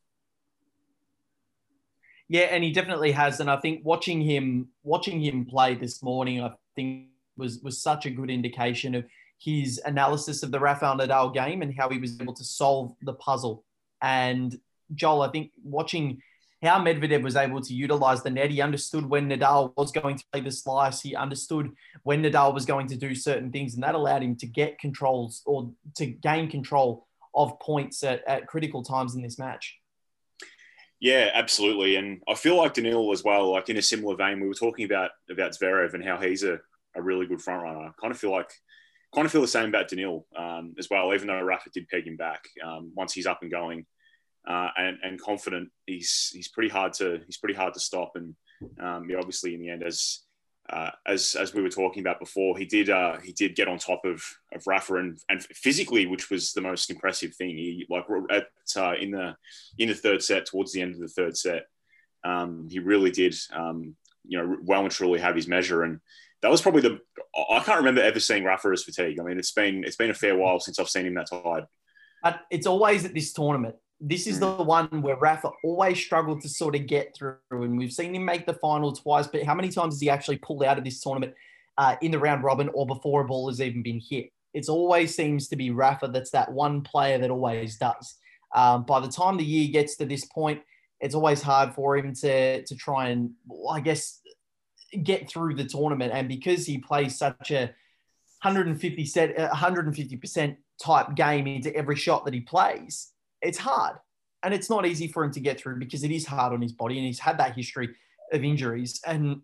Yeah, 2.27 2.41
and 2.51 2.63
he 2.63 2.71
definitely 2.71 3.11
has. 3.13 3.39
And 3.39 3.49
I 3.49 3.57
think 3.57 3.85
watching 3.85 4.21
him 4.21 4.69
watching 4.83 5.21
him 5.21 5.45
play 5.45 5.75
this 5.75 6.03
morning, 6.03 6.43
I 6.43 6.51
think 6.75 7.08
was 7.39 7.59
was 7.61 7.81
such 7.81 8.05
a 8.05 8.11
good 8.11 8.29
indication 8.29 8.93
of 8.93 9.05
his 9.39 9.81
analysis 9.85 10.43
of 10.43 10.51
the 10.51 10.59
Rafael 10.59 10.97
Nadal 10.97 11.33
game 11.33 11.61
and 11.61 11.73
how 11.75 11.89
he 11.89 11.97
was 11.97 12.19
able 12.19 12.33
to 12.33 12.43
solve 12.43 12.93
the 13.01 13.13
puzzle. 13.13 13.63
And 14.01 14.59
Joel, 14.93 15.21
I 15.21 15.29
think 15.29 15.51
watching 15.63 16.21
how 16.61 16.77
Medvedev 16.83 17.23
was 17.23 17.37
able 17.37 17.61
to 17.61 17.73
utilize 17.73 18.21
the 18.21 18.29
net, 18.29 18.51
he 18.51 18.61
understood 18.61 19.05
when 19.05 19.29
Nadal 19.29 19.73
was 19.77 19.91
going 19.91 20.17
to 20.17 20.25
play 20.31 20.41
the 20.41 20.51
slice. 20.51 21.01
He 21.01 21.15
understood 21.15 21.71
when 22.03 22.21
Nadal 22.21 22.53
was 22.53 22.65
going 22.65 22.87
to 22.87 22.97
do 22.97 23.15
certain 23.15 23.51
things, 23.51 23.75
and 23.75 23.83
that 23.83 23.95
allowed 23.95 24.23
him 24.23 24.35
to 24.37 24.45
get 24.45 24.77
controls 24.77 25.41
or 25.45 25.71
to 25.95 26.05
gain 26.05 26.49
control 26.49 27.07
of 27.33 27.59
points 27.59 28.03
at, 28.03 28.27
at 28.27 28.47
critical 28.47 28.83
times 28.83 29.15
in 29.15 29.21
this 29.21 29.39
match. 29.39 29.79
Yeah, 30.99 31.29
absolutely. 31.33 31.95
And 31.95 32.21
I 32.27 32.35
feel 32.35 32.57
like 32.57 32.73
Daniil 32.73 33.13
as 33.13 33.23
well, 33.23 33.51
like 33.51 33.69
in 33.69 33.77
a 33.77 33.81
similar 33.81 34.17
vein, 34.17 34.41
we 34.41 34.47
were 34.47 34.53
talking 34.53 34.85
about 34.85 35.11
about 35.29 35.51
Zverev 35.51 35.93
and 35.93 36.03
how 36.03 36.19
he's 36.19 36.43
a, 36.43 36.59
a 36.95 37.01
really 37.01 37.25
good 37.25 37.41
front 37.41 37.63
runner. 37.63 37.79
I 37.79 37.91
kind 37.99 38.11
of 38.11 38.19
feel 38.19 38.31
like 38.31 38.51
kind 39.13 39.25
of 39.25 39.31
feel 39.31 39.41
the 39.41 39.47
same 39.47 39.69
about 39.69 39.87
Daniil 39.87 40.25
um, 40.35 40.75
as 40.77 40.89
well, 40.89 41.13
even 41.13 41.27
though 41.27 41.41
Rafa 41.41 41.69
did 41.71 41.89
peg 41.89 42.05
him 42.05 42.15
back. 42.15 42.43
Um, 42.63 42.91
once 42.95 43.13
he's 43.13 43.25
up 43.25 43.39
and 43.41 43.51
going 43.51 43.85
uh, 44.47 44.69
and, 44.77 44.97
and 45.03 45.21
confident, 45.21 45.69
he's 45.85 46.31
he's 46.33 46.47
pretty 46.47 46.69
hard 46.69 46.93
to 46.93 47.21
he's 47.25 47.37
pretty 47.37 47.55
hard 47.55 47.73
to 47.73 47.79
stop. 47.79 48.13
And 48.15 48.35
um, 48.79 49.09
obviously 49.17 49.53
in 49.53 49.61
the 49.61 49.69
end, 49.69 49.83
as 49.83 50.21
uh, 50.69 50.91
as 51.07 51.35
as 51.35 51.53
we 51.53 51.63
were 51.63 51.69
talking 51.69 52.01
about 52.01 52.19
before, 52.19 52.57
he 52.57 52.65
did 52.65 52.89
uh, 52.89 53.17
he 53.19 53.33
did 53.33 53.55
get 53.55 53.67
on 53.67 53.79
top 53.79 54.01
of 54.05 54.23
of 54.53 54.65
Rafa 54.67 54.95
and, 54.95 55.17
and 55.27 55.43
physically, 55.43 56.05
which 56.05 56.29
was 56.29 56.53
the 56.53 56.61
most 56.61 56.89
impressive 56.91 57.33
thing. 57.35 57.49
He 57.49 57.87
like 57.89 58.05
at 58.29 58.47
uh, 58.77 58.93
in 58.93 59.11
the 59.11 59.35
in 59.79 59.89
the 59.89 59.95
third 59.95 60.21
set, 60.21 60.45
towards 60.45 60.71
the 60.71 60.81
end 60.81 60.93
of 60.93 61.01
the 61.01 61.07
third 61.07 61.35
set, 61.35 61.65
um, 62.23 62.67
he 62.69 62.79
really 62.79 63.09
did 63.09 63.35
um, 63.51 63.95
you 64.27 64.37
know 64.37 64.57
well 64.63 64.83
and 64.83 64.91
truly 64.91 65.19
have 65.19 65.35
his 65.35 65.47
measure. 65.47 65.83
And 65.83 65.99
that 66.41 66.51
was 66.51 66.61
probably 66.61 66.81
the 66.81 66.99
I 67.51 67.59
can't 67.59 67.79
remember 67.79 68.01
ever 68.01 68.19
seeing 68.19 68.43
Rafa 68.43 68.69
as 68.69 68.83
fatigued. 68.83 69.19
I 69.19 69.23
mean, 69.23 69.37
it's 69.37 69.51
been 69.51 69.83
it's 69.83 69.95
been 69.95 70.09
a 70.09 70.15
fair 70.15 70.37
while 70.37 70.59
since 70.59 70.79
I've 70.79 70.89
seen 70.89 71.05
him 71.05 71.15
that 71.15 71.29
tired. 71.29 71.65
But 72.23 72.41
it's 72.49 72.67
always 72.67 73.05
at 73.05 73.13
this 73.13 73.33
tournament 73.33 73.75
this 74.01 74.27
is 74.27 74.39
the 74.39 74.49
one 74.49 75.01
where 75.01 75.17
Rafa 75.17 75.51
always 75.63 75.99
struggled 75.99 76.41
to 76.41 76.49
sort 76.49 76.75
of 76.75 76.87
get 76.87 77.15
through, 77.15 77.37
and 77.51 77.77
we've 77.77 77.91
seen 77.91 78.15
him 78.15 78.23
make 78.23 78.45
the 78.45 78.53
final 78.53 78.93
twice. 78.93 79.27
But 79.27 79.43
how 79.43 79.53
many 79.53 79.69
times 79.69 79.95
has 79.95 80.01
he 80.01 80.09
actually 80.09 80.37
pulled 80.37 80.63
out 80.63 80.77
of 80.77 80.83
this 80.83 81.01
tournament 81.01 81.33
uh, 81.77 81.95
in 82.01 82.11
the 82.11 82.19
round 82.19 82.43
robin 82.43 82.69
or 82.73 82.85
before 82.85 83.21
a 83.21 83.25
ball 83.25 83.49
has 83.49 83.59
even 83.59 83.83
been 83.83 83.99
hit? 83.99 84.31
It 84.53 84.69
always 84.69 85.13
seems 85.13 85.47
to 85.49 85.55
be 85.55 85.69
Rafa 85.69 86.07
that's 86.07 86.31
that 86.31 86.51
one 86.51 86.81
player 86.81 87.17
that 87.19 87.29
always 87.29 87.77
does. 87.77 88.15
Um, 88.55 88.83
by 88.83 88.99
the 88.99 89.09
time 89.09 89.37
the 89.37 89.43
year 89.43 89.69
gets 89.69 89.95
to 89.97 90.05
this 90.05 90.25
point, 90.25 90.61
it's 91.01 91.13
always 91.13 91.41
hard 91.41 91.73
for 91.73 91.97
him 91.97 92.13
to 92.15 92.63
to 92.63 92.75
try 92.75 93.09
and, 93.09 93.31
well, 93.47 93.75
I 93.75 93.81
guess, 93.81 94.21
get 95.03 95.29
through 95.29 95.55
the 95.55 95.65
tournament. 95.65 96.13
And 96.13 96.27
because 96.27 96.65
he 96.65 96.77
plays 96.77 97.17
such 97.17 97.51
a 97.51 97.73
150 98.41 99.05
set, 99.05 99.37
150 99.37 100.17
percent 100.17 100.57
type 100.81 101.15
game 101.15 101.47
into 101.47 101.75
every 101.75 101.95
shot 101.95 102.25
that 102.25 102.33
he 102.33 102.41
plays, 102.41 103.11
it's 103.41 103.57
hard. 103.57 103.97
And 104.43 104.53
it's 104.53 104.69
not 104.69 104.85
easy 104.85 105.07
for 105.07 105.23
him 105.23 105.31
to 105.31 105.39
get 105.39 105.59
through 105.59 105.79
because 105.79 106.03
it 106.03 106.11
is 106.11 106.25
hard 106.25 106.53
on 106.53 106.61
his 106.61 106.71
body 106.71 106.97
and 106.97 107.05
he's 107.05 107.19
had 107.19 107.37
that 107.39 107.55
history 107.55 107.89
of 108.31 108.43
injuries. 108.43 109.01
And 109.05 109.41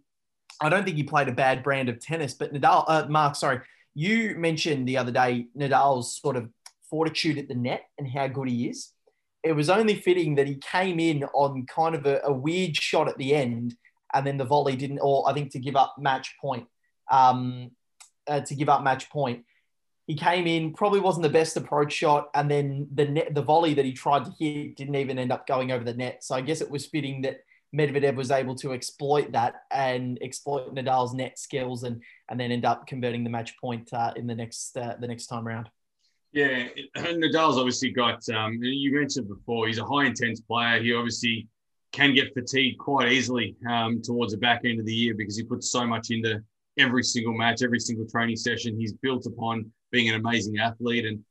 I 0.61 0.69
don't 0.69 0.85
think 0.85 0.95
he 0.95 1.03
played 1.03 1.27
a 1.27 1.33
bad 1.33 1.63
brand 1.63 1.89
of 1.89 1.99
tennis, 1.99 2.33
but 2.33 2.53
Nadal, 2.53 2.85
uh, 2.87 3.05
Mark, 3.09 3.35
sorry, 3.35 3.59
you 3.93 4.35
mentioned 4.37 4.87
the 4.87 4.97
other 4.97 5.11
day 5.11 5.47
Nadal's 5.57 6.19
sort 6.21 6.37
of 6.37 6.49
fortitude 6.89 7.37
at 7.37 7.47
the 7.47 7.55
net 7.55 7.83
and 7.97 8.07
how 8.07 8.27
good 8.27 8.47
he 8.47 8.69
is. 8.69 8.91
It 9.43 9.53
was 9.53 9.69
only 9.69 9.95
fitting 9.95 10.35
that 10.35 10.47
he 10.47 10.55
came 10.55 10.99
in 10.99 11.23
on 11.33 11.65
kind 11.65 11.93
of 11.93 12.05
a, 12.05 12.21
a 12.23 12.31
weird 12.31 12.75
shot 12.75 13.07
at 13.07 13.17
the 13.17 13.35
end 13.35 13.75
and 14.15 14.25
then 14.25 14.38
the 14.38 14.45
volley 14.45 14.75
didn't, 14.75 15.00
or 15.00 15.29
I 15.29 15.34
think 15.34 15.51
to 15.51 15.60
give 15.60 15.75
up 15.75 15.95
match 16.00 16.36
point, 16.41 16.67
um, 17.12 17.72
uh, 18.27 18.39
to 18.39 18.55
give 18.55 18.69
up 18.69 18.81
match 18.84 19.10
point 19.12 19.45
he 20.07 20.15
came 20.15 20.45
in, 20.45 20.74
probably 20.74 21.00
wasn't 21.00 21.24
the 21.24 21.29
best 21.29 21.57
approach 21.57 21.93
shot, 21.93 22.29
and 22.36 22.50
then 22.50 22.88
the 22.93 23.05
net, 23.05 23.34
the 23.34 23.41
volley 23.41 23.74
that 23.74 23.86
he 23.86 23.93
tried 23.93 24.25
to 24.25 24.31
hit 24.38 24.75
didn't 24.75 24.95
even 24.95 25.17
end 25.17 25.31
up 25.31 25.48
going 25.48 25.72
over 25.72 25.84
the 25.84 25.93
net. 25.93 26.24
So 26.24 26.36
I 26.36 26.41
guess 26.41 26.62
it 26.62 26.69
was 26.69 26.86
fitting 26.86 27.24
that 27.24 27.39
Medvedev 27.75 28.15
was 28.15 28.29
able 28.29 28.55
to 28.55 28.74
exploit 28.74 29.31
that 29.31 29.63
and 29.72 30.19
exploit 30.22 30.74
Nadal's 30.75 31.13
net 31.13 31.39
skills, 31.39 31.84
and 31.84 32.03
and 32.29 32.39
then 32.39 32.51
end 32.51 32.65
up 32.65 32.86
converting 32.86 33.24
the 33.24 33.31
match 33.31 33.57
point 33.60 33.91
uh, 33.93 34.13
in 34.15 34.27
the 34.27 34.36
next 34.36 34.77
uh, 34.77 34.95
the 35.00 35.07
next 35.07 35.25
time 35.25 35.45
round. 35.45 35.69
Yeah, 36.31 36.67
Nadal's 36.98 37.57
obviously 37.57 37.89
got. 37.89 38.27
Um, 38.29 38.60
you 38.62 38.93
mentioned 38.93 39.27
before, 39.27 39.67
he's 39.67 39.79
a 39.79 39.86
high 39.86 40.05
intense 40.05 40.39
player. 40.39 40.84
He 40.84 40.93
obviously 40.93 41.48
can 41.95 42.13
get 42.13 42.33
fatigued 42.33 42.77
quite 42.77 43.11
easily 43.11 43.55
um, 43.69 44.01
towards 44.01 44.33
the 44.33 44.37
back 44.37 44.61
end 44.65 44.79
of 44.79 44.85
the 44.85 44.93
year 44.93 45.13
because 45.13 45.37
he 45.37 45.43
puts 45.43 45.71
so 45.71 45.87
much 45.87 46.11
into 46.11 46.43
every 46.77 47.03
single 47.03 47.33
match, 47.33 47.63
every 47.63 47.79
single 47.79 48.05
training 48.05 48.35
session. 48.35 48.77
He's 48.77 48.91
built 48.91 49.25
upon 49.25 49.71
being 49.91 50.09
an 50.09 50.15
amazing 50.15 50.59
athlete. 50.59 51.05
And 51.05 51.23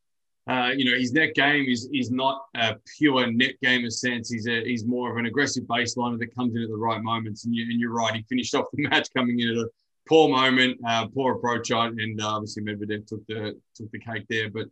uh, 0.46 0.72
you 0.74 0.90
know, 0.90 0.96
his 0.96 1.12
net 1.12 1.34
game 1.34 1.66
is 1.68 1.88
is 1.92 2.10
not 2.10 2.46
a 2.56 2.76
pure 2.98 3.30
net 3.30 3.54
gamer 3.62 3.90
sense. 3.90 4.30
He's 4.30 4.46
a 4.46 4.64
he's 4.64 4.86
more 4.86 5.10
of 5.10 5.18
an 5.18 5.26
aggressive 5.26 5.64
baseliner 5.64 6.18
that 6.18 6.34
comes 6.34 6.56
in 6.56 6.62
at 6.62 6.68
the 6.68 6.76
right 6.76 7.02
moments. 7.02 7.44
And, 7.44 7.54
you, 7.54 7.64
and 7.64 7.78
you're 7.78 7.92
right, 7.92 8.14
he 8.14 8.22
finished 8.22 8.54
off 8.54 8.66
the 8.72 8.82
match 8.88 9.08
coming 9.14 9.40
in 9.40 9.50
at 9.50 9.56
a 9.56 9.68
poor 10.08 10.30
moment, 10.30 10.78
uh, 10.86 11.06
poor 11.08 11.34
approach 11.34 11.70
on, 11.72 12.00
and 12.00 12.20
uh, 12.20 12.28
obviously 12.28 12.62
Medvedev 12.62 13.06
took 13.06 13.26
the 13.26 13.58
took 13.74 13.90
the 13.90 13.98
cake 13.98 14.24
there. 14.30 14.50
But 14.50 14.66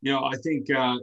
you 0.00 0.10
know, 0.12 0.24
I 0.24 0.36
think 0.36 0.70
uh, 0.70 0.96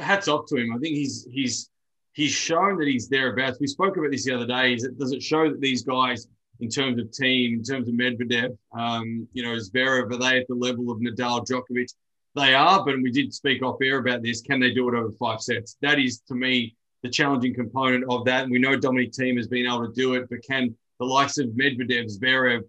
hats 0.00 0.28
off 0.28 0.46
to 0.46 0.56
him. 0.56 0.72
I 0.72 0.78
think 0.78 0.94
he's 0.96 1.26
he's 1.30 1.68
he's 2.16 2.32
shown 2.32 2.78
that 2.78 2.88
he's 2.88 3.08
thereabouts. 3.08 3.58
We 3.60 3.66
spoke 3.66 3.98
about 3.98 4.10
this 4.10 4.24
the 4.24 4.34
other 4.34 4.46
day. 4.46 4.72
It, 4.72 4.98
does 4.98 5.12
it 5.12 5.22
show 5.22 5.50
that 5.50 5.60
these 5.60 5.84
guys 5.84 6.26
in 6.60 6.70
terms 6.70 6.98
of 6.98 7.08
Thiem, 7.08 7.52
in 7.52 7.62
terms 7.62 7.86
of 7.86 7.94
Medvedev, 7.94 8.56
um, 8.72 9.28
you 9.34 9.42
know, 9.42 9.54
Zverev, 9.56 10.10
are 10.10 10.16
they 10.16 10.38
at 10.38 10.48
the 10.48 10.54
level 10.54 10.90
of 10.90 10.98
Nadal, 10.98 11.46
Djokovic? 11.46 11.92
They 12.34 12.54
are, 12.54 12.82
but 12.82 12.96
we 13.02 13.10
did 13.10 13.34
speak 13.34 13.62
off 13.62 13.76
air 13.82 13.98
about 13.98 14.22
this. 14.22 14.40
Can 14.40 14.58
they 14.60 14.72
do 14.72 14.88
it 14.88 14.94
over 14.94 15.12
five 15.12 15.42
sets? 15.42 15.76
That 15.82 15.98
is, 15.98 16.20
to 16.28 16.34
me, 16.34 16.74
the 17.02 17.10
challenging 17.10 17.54
component 17.54 18.04
of 18.08 18.24
that. 18.24 18.44
And 18.44 18.52
we 18.52 18.58
know 18.58 18.76
Dominic 18.76 19.12
Thiem 19.12 19.36
has 19.36 19.48
been 19.48 19.66
able 19.66 19.86
to 19.86 19.92
do 19.92 20.14
it, 20.14 20.28
but 20.30 20.42
can 20.42 20.74
the 20.98 21.04
likes 21.04 21.36
of 21.36 21.48
Medvedev, 21.48 22.10
Zverev, 22.18 22.62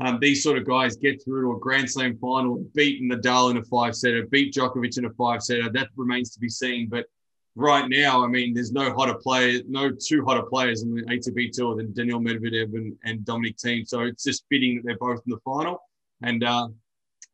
um, 0.00 0.18
these 0.20 0.42
sort 0.42 0.56
of 0.56 0.66
guys 0.66 0.96
get 0.96 1.22
through 1.22 1.42
to 1.42 1.56
a 1.56 1.60
Grand 1.60 1.90
Slam 1.90 2.16
final, 2.16 2.64
beat 2.74 3.02
Nadal 3.02 3.50
in 3.50 3.58
a 3.58 3.64
five 3.64 3.94
setter, 3.94 4.26
beat 4.26 4.54
Djokovic 4.54 4.96
in 4.96 5.04
a 5.04 5.10
five 5.10 5.42
setter? 5.42 5.70
That 5.70 5.88
remains 5.96 6.30
to 6.30 6.40
be 6.40 6.48
seen. 6.48 6.88
But 6.88 7.06
right 7.56 7.88
now, 7.88 8.22
I 8.22 8.28
mean, 8.28 8.54
there's 8.54 8.70
no 8.70 8.92
hotter 8.92 9.14
players, 9.14 9.62
no 9.66 9.90
two 9.90 10.24
hotter 10.24 10.42
players 10.42 10.82
in 10.82 10.94
the 10.94 11.02
ATP 11.02 11.50
tour 11.52 11.74
than 11.74 11.92
Daniil 11.92 12.20
Medvedev 12.20 12.74
and, 12.74 12.94
and 13.04 13.24
Dominic 13.24 13.56
Thiem. 13.56 13.88
So 13.88 14.02
it's 14.02 14.22
just 14.22 14.44
fitting 14.50 14.76
that 14.76 14.82
they're 14.84 14.98
both 14.98 15.22
in 15.26 15.32
the 15.32 15.40
final. 15.44 15.80
And 16.22 16.44
uh, 16.44 16.68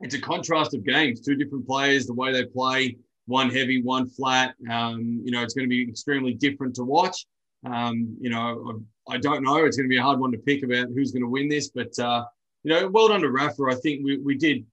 it's 0.00 0.14
a 0.14 0.20
contrast 0.20 0.74
of 0.74 0.86
games, 0.86 1.20
two 1.20 1.34
different 1.34 1.66
players, 1.66 2.06
the 2.06 2.14
way 2.14 2.32
they 2.32 2.44
play, 2.44 2.96
one 3.26 3.50
heavy, 3.50 3.82
one 3.82 4.08
flat. 4.08 4.54
Um, 4.70 5.20
you 5.24 5.32
know, 5.32 5.42
it's 5.42 5.54
going 5.54 5.68
to 5.68 5.70
be 5.70 5.88
extremely 5.88 6.34
different 6.34 6.76
to 6.76 6.84
watch. 6.84 7.26
Um, 7.66 8.16
you 8.20 8.30
know, 8.30 8.82
I, 9.08 9.14
I, 9.14 9.18
don't 9.18 9.42
know. 9.42 9.64
It's 9.64 9.76
going 9.76 9.88
to 9.88 9.92
be 9.92 9.98
a 9.98 10.02
hard 10.02 10.18
one 10.18 10.32
to 10.32 10.38
pick 10.38 10.62
about 10.64 10.88
who's 10.94 11.12
going 11.12 11.22
to 11.22 11.28
win 11.28 11.48
this, 11.48 11.68
but 11.68 11.96
uh, 11.98 12.24
you 12.64 12.72
know, 12.72 12.88
well 12.88 13.08
done 13.08 13.20
to 13.20 13.30
Rafa. 13.30 13.64
I 13.70 13.74
think 13.76 14.04
we, 14.04 14.18
we 14.18 14.36
did 14.36 14.64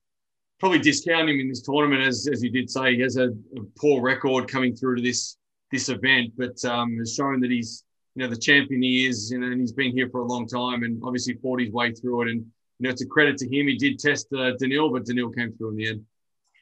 probably 0.59 0.79
discount 0.79 1.29
him 1.29 1.39
in 1.39 1.49
this 1.49 1.61
tournament, 1.61 2.01
as, 2.01 2.27
as 2.31 2.43
you 2.43 2.49
did 2.49 2.69
say. 2.69 2.95
He 2.95 3.01
has 3.01 3.17
a, 3.17 3.27
a 3.27 3.63
poor 3.79 4.01
record 4.01 4.47
coming 4.47 4.75
through 4.75 4.97
to 4.97 5.01
this 5.01 5.37
this 5.71 5.89
event, 5.89 6.33
but 6.37 6.63
um, 6.65 6.97
has 6.97 7.13
shown 7.13 7.39
that 7.41 7.51
he's 7.51 7.83
you 8.15 8.23
know 8.23 8.29
the 8.29 8.37
champion 8.37 8.81
he 8.81 9.05
is, 9.05 9.31
you 9.31 9.39
know, 9.39 9.47
and 9.47 9.61
he's 9.61 9.71
been 9.71 9.91
here 9.91 10.09
for 10.09 10.21
a 10.21 10.25
long 10.25 10.47
time, 10.47 10.83
and 10.83 11.01
obviously 11.03 11.35
fought 11.35 11.61
his 11.61 11.71
way 11.71 11.91
through 11.91 12.23
it. 12.23 12.31
And 12.31 12.39
you 12.79 12.83
know, 12.83 12.89
it's 12.89 13.01
a 13.01 13.07
credit 13.07 13.37
to 13.37 13.45
him. 13.45 13.67
He 13.67 13.77
did 13.77 13.99
test 13.99 14.27
uh, 14.33 14.51
Daniil, 14.59 14.91
but 14.91 15.05
Daniil 15.05 15.29
came 15.29 15.53
through 15.53 15.69
in 15.71 15.75
the 15.75 15.87
end. 15.89 16.05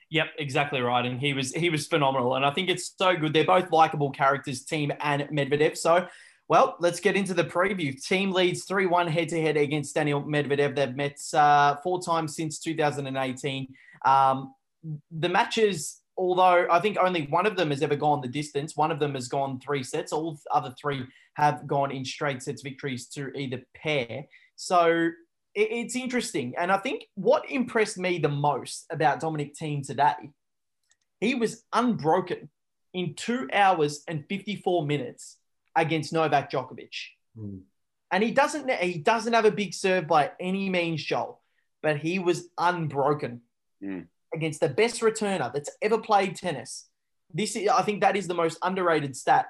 Yep, 0.10 0.28
exactly 0.40 0.82
right, 0.82 1.06
and 1.06 1.20
he 1.20 1.34
was 1.34 1.54
he 1.54 1.70
was 1.70 1.88
phenomenal, 1.88 2.36
and 2.36 2.46
I 2.46 2.52
think 2.52 2.70
it's 2.70 2.94
so 2.98 3.16
good. 3.16 3.34
They're 3.34 3.46
both 3.46 3.72
likable 3.72 4.12
characters, 4.12 4.66
Thiem 4.66 4.96
and 5.02 5.24
Medvedev. 5.24 5.78
So, 5.78 6.08
well, 6.48 6.78
let's 6.80 7.02
get 7.02 7.18
into 7.18 7.34
the 7.34 7.44
preview. 7.44 7.94
Thiem 7.94 8.32
leads 8.32 8.64
three 8.64 8.86
one 8.86 9.08
head 9.08 9.30
to 9.30 9.42
head 9.42 9.58
against 9.58 9.96
Daniil 9.96 10.24
Medvedev. 10.24 10.76
They've 10.76 10.96
met 10.96 11.20
uh, 11.34 11.76
four 11.84 12.02
times 12.02 12.36
since 12.36 12.60
2018. 12.60 13.68
Um, 14.06 14.54
the 15.12 15.28
matches 15.28 16.02
although 16.18 16.68
I 16.70 16.80
think 16.80 16.98
only 16.98 17.28
one 17.28 17.46
of 17.46 17.56
them 17.56 17.70
has 17.70 17.82
ever 17.82 17.96
gone 17.96 18.22
the 18.22 18.28
distance. 18.28 18.76
One 18.76 18.92
of 18.92 19.00
them 19.00 19.14
has 19.14 19.28
gone 19.28 19.60
three 19.60 19.84
sets. 19.84 20.12
All 20.12 20.38
other 20.52 20.74
three 20.80 21.06
have 21.36 21.68
gone 21.68 21.92
in 21.92 22.04
straight 22.04 22.42
sets 22.42 22.64
victories 22.64 23.08
to 23.10 23.32
either 23.38 23.62
pair. 23.76 24.26
So 24.56 25.12
it's 25.54 25.96
interesting. 25.96 26.56
And 26.58 26.72
I 26.72 26.78
think 26.78 27.06
what 27.16 27.50
impressed 27.50 27.98
me 27.98 28.18
the 28.18 28.30
most 28.30 28.86
about 28.92 29.20
Dominic 29.20 29.56
Thiem 29.56 29.86
today, 29.86 30.32
he 31.20 31.36
was 31.36 31.64
unbroken 31.74 32.50
in 32.94 33.14
two 33.14 33.48
hours 33.54 34.04
and 34.08 34.26
54 34.28 34.86
minutes 34.86 35.38
against 35.76 36.14
Novak 36.14 36.52
Djokovic. 36.52 36.96
Mm. 37.38 37.62
And 38.10 38.24
he 38.24 38.32
doesn't 38.32 38.72
he 38.72 38.98
doesn't 39.00 39.34
have 39.34 39.46
a 39.46 39.52
big 39.52 39.74
serve 39.74 40.08
by 40.08 40.32
any 40.40 40.70
means, 40.70 41.04
Joel, 41.04 41.42
but 41.84 41.98
he 41.98 42.20
was 42.20 42.48
unbroken. 42.58 43.42
Mm 43.84 44.08
against 44.34 44.60
the 44.60 44.70
best 44.70 45.02
returner 45.02 45.52
that's 45.54 45.70
ever 45.82 45.98
played 45.98 46.36
tennis. 46.36 46.90
This 47.34 47.56
is, 47.56 47.70
I 47.70 47.82
think 47.82 48.02
that 48.02 48.16
is 48.16 48.28
the 48.28 48.34
most 48.34 48.58
underrated 48.64 49.16
stat 49.16 49.48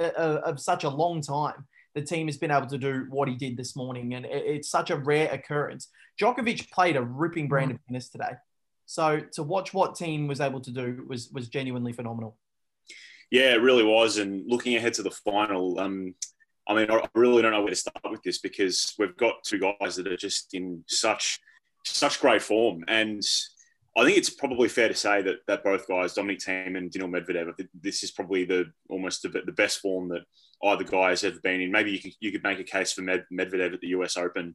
uh, 0.00 0.10
uh, 0.16 0.40
of 0.44 0.60
such 0.60 0.84
a 0.84 0.88
long 0.88 1.20
time. 1.20 1.66
The 1.94 2.02
Thiem 2.02 2.26
has 2.26 2.36
been 2.36 2.50
able 2.50 2.66
to 2.66 2.78
do 2.78 3.06
what 3.08 3.26
he 3.28 3.34
did 3.34 3.56
this 3.56 3.74
morning, 3.74 4.14
and 4.14 4.26
it's 4.26 4.68
such 4.68 4.90
a 4.90 4.96
rare 4.96 5.32
occurrence. 5.32 5.88
Djokovic 6.20 6.70
played 6.70 6.96
a 6.96 7.02
ripping 7.02 7.48
brand 7.48 7.70
of 7.70 7.78
tennis 7.86 8.10
today, 8.10 8.32
so 8.84 9.20
to 9.32 9.42
watch 9.42 9.72
what 9.72 9.94
Thiem 9.94 10.28
was 10.28 10.40
able 10.40 10.60
to 10.60 10.70
do 10.70 11.04
was 11.08 11.30
was 11.30 11.48
genuinely 11.48 11.92
phenomenal. 11.92 12.36
Yeah, 13.30 13.54
it 13.54 13.62
really 13.62 13.82
was. 13.82 14.18
And 14.18 14.44
looking 14.46 14.76
ahead 14.76 14.94
to 14.94 15.02
the 15.02 15.10
final, 15.10 15.80
um, 15.80 16.14
I 16.68 16.74
mean, 16.74 16.90
I 16.90 17.00
really 17.14 17.42
don't 17.42 17.52
know 17.52 17.60
where 17.60 17.70
to 17.70 17.76
start 17.76 17.96
with 18.10 18.22
this 18.22 18.38
because 18.38 18.94
we've 18.98 19.16
got 19.16 19.42
two 19.42 19.58
guys 19.58 19.96
that 19.96 20.06
are 20.06 20.16
just 20.16 20.52
in 20.52 20.84
such 20.86 21.40
such 21.84 22.20
great 22.20 22.42
form, 22.42 22.84
and 22.88 23.22
I 23.96 24.04
think 24.04 24.18
it's 24.18 24.30
probably 24.30 24.68
fair 24.68 24.88
to 24.88 24.94
say 24.94 25.22
that 25.22 25.36
that 25.46 25.64
both 25.64 25.88
guys, 25.88 26.14
Dominic 26.14 26.40
Thiem 26.40 26.76
and 26.76 26.90
Daniil 26.90 27.08
Medvedev, 27.08 27.54
this 27.80 28.02
is 28.02 28.10
probably 28.10 28.44
the 28.44 28.66
almost 28.90 29.22
the, 29.22 29.28
the 29.28 29.52
best 29.52 29.78
form 29.78 30.08
that 30.10 30.22
either 30.64 30.84
guy 30.84 31.10
has 31.10 31.24
ever 31.24 31.38
been 31.42 31.62
in. 31.62 31.72
Maybe 31.72 31.92
you 31.92 32.00
could 32.00 32.12
you 32.20 32.30
could 32.30 32.42
make 32.42 32.58
a 32.58 32.64
case 32.64 32.92
for 32.92 33.02
Med, 33.02 33.24
Medvedev 33.32 33.72
at 33.72 33.80
the 33.80 33.88
US 33.88 34.18
Open 34.18 34.54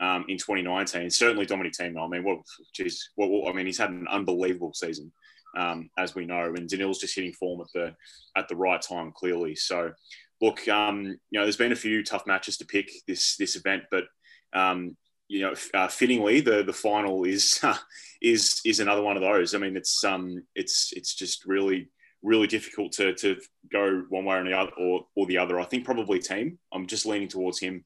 um, 0.00 0.24
in 0.28 0.36
2019. 0.36 1.10
Certainly 1.10 1.46
Dominic 1.46 1.72
Thiem. 1.72 1.98
I 1.98 2.08
mean, 2.08 2.24
what, 2.24 2.40
geez, 2.74 3.10
what, 3.16 3.30
what, 3.30 3.50
I 3.50 3.56
mean, 3.56 3.66
he's 3.66 3.78
had 3.78 3.90
an 3.90 4.06
unbelievable 4.08 4.72
season, 4.74 5.12
um, 5.56 5.88
as 5.98 6.14
we 6.14 6.26
know, 6.26 6.52
and 6.54 6.68
Daniil's 6.68 6.98
just 6.98 7.14
hitting 7.14 7.32
form 7.32 7.60
at 7.60 7.68
the 7.74 7.94
at 8.36 8.48
the 8.48 8.56
right 8.56 8.82
time, 8.82 9.12
clearly. 9.12 9.54
So, 9.54 9.92
look, 10.40 10.66
um, 10.68 11.04
you 11.30 11.38
know, 11.38 11.44
there's 11.44 11.56
been 11.56 11.72
a 11.72 11.76
few 11.76 12.02
tough 12.02 12.26
matches 12.26 12.58
to 12.58 12.66
pick 12.66 12.90
this 13.06 13.36
this 13.36 13.56
event, 13.56 13.84
but 13.90 14.04
um, 14.52 14.96
you 15.28 15.40
know, 15.42 15.54
uh, 15.72 15.88
fittingly, 15.88 16.40
the 16.40 16.62
the 16.62 16.72
final 16.72 17.24
is 17.24 17.60
uh, 17.62 17.76
is 18.20 18.60
is 18.64 18.80
another 18.80 19.02
one 19.02 19.16
of 19.16 19.22
those. 19.22 19.54
I 19.54 19.58
mean, 19.58 19.76
it's 19.76 20.04
um, 20.04 20.42
it's 20.54 20.92
it's 20.92 21.14
just 21.14 21.44
really 21.46 21.88
really 22.22 22.46
difficult 22.46 22.92
to 22.92 23.14
to 23.14 23.36
go 23.70 24.04
one 24.08 24.24
way 24.24 24.36
or 24.36 24.44
the 24.44 24.58
other 24.58 24.72
or, 24.78 25.06
or 25.14 25.26
the 25.26 25.38
other. 25.38 25.60
I 25.60 25.64
think 25.64 25.84
probably 25.84 26.18
Thiem. 26.20 26.56
I'm 26.72 26.86
just 26.86 27.06
leaning 27.06 27.28
towards 27.28 27.58
him 27.60 27.84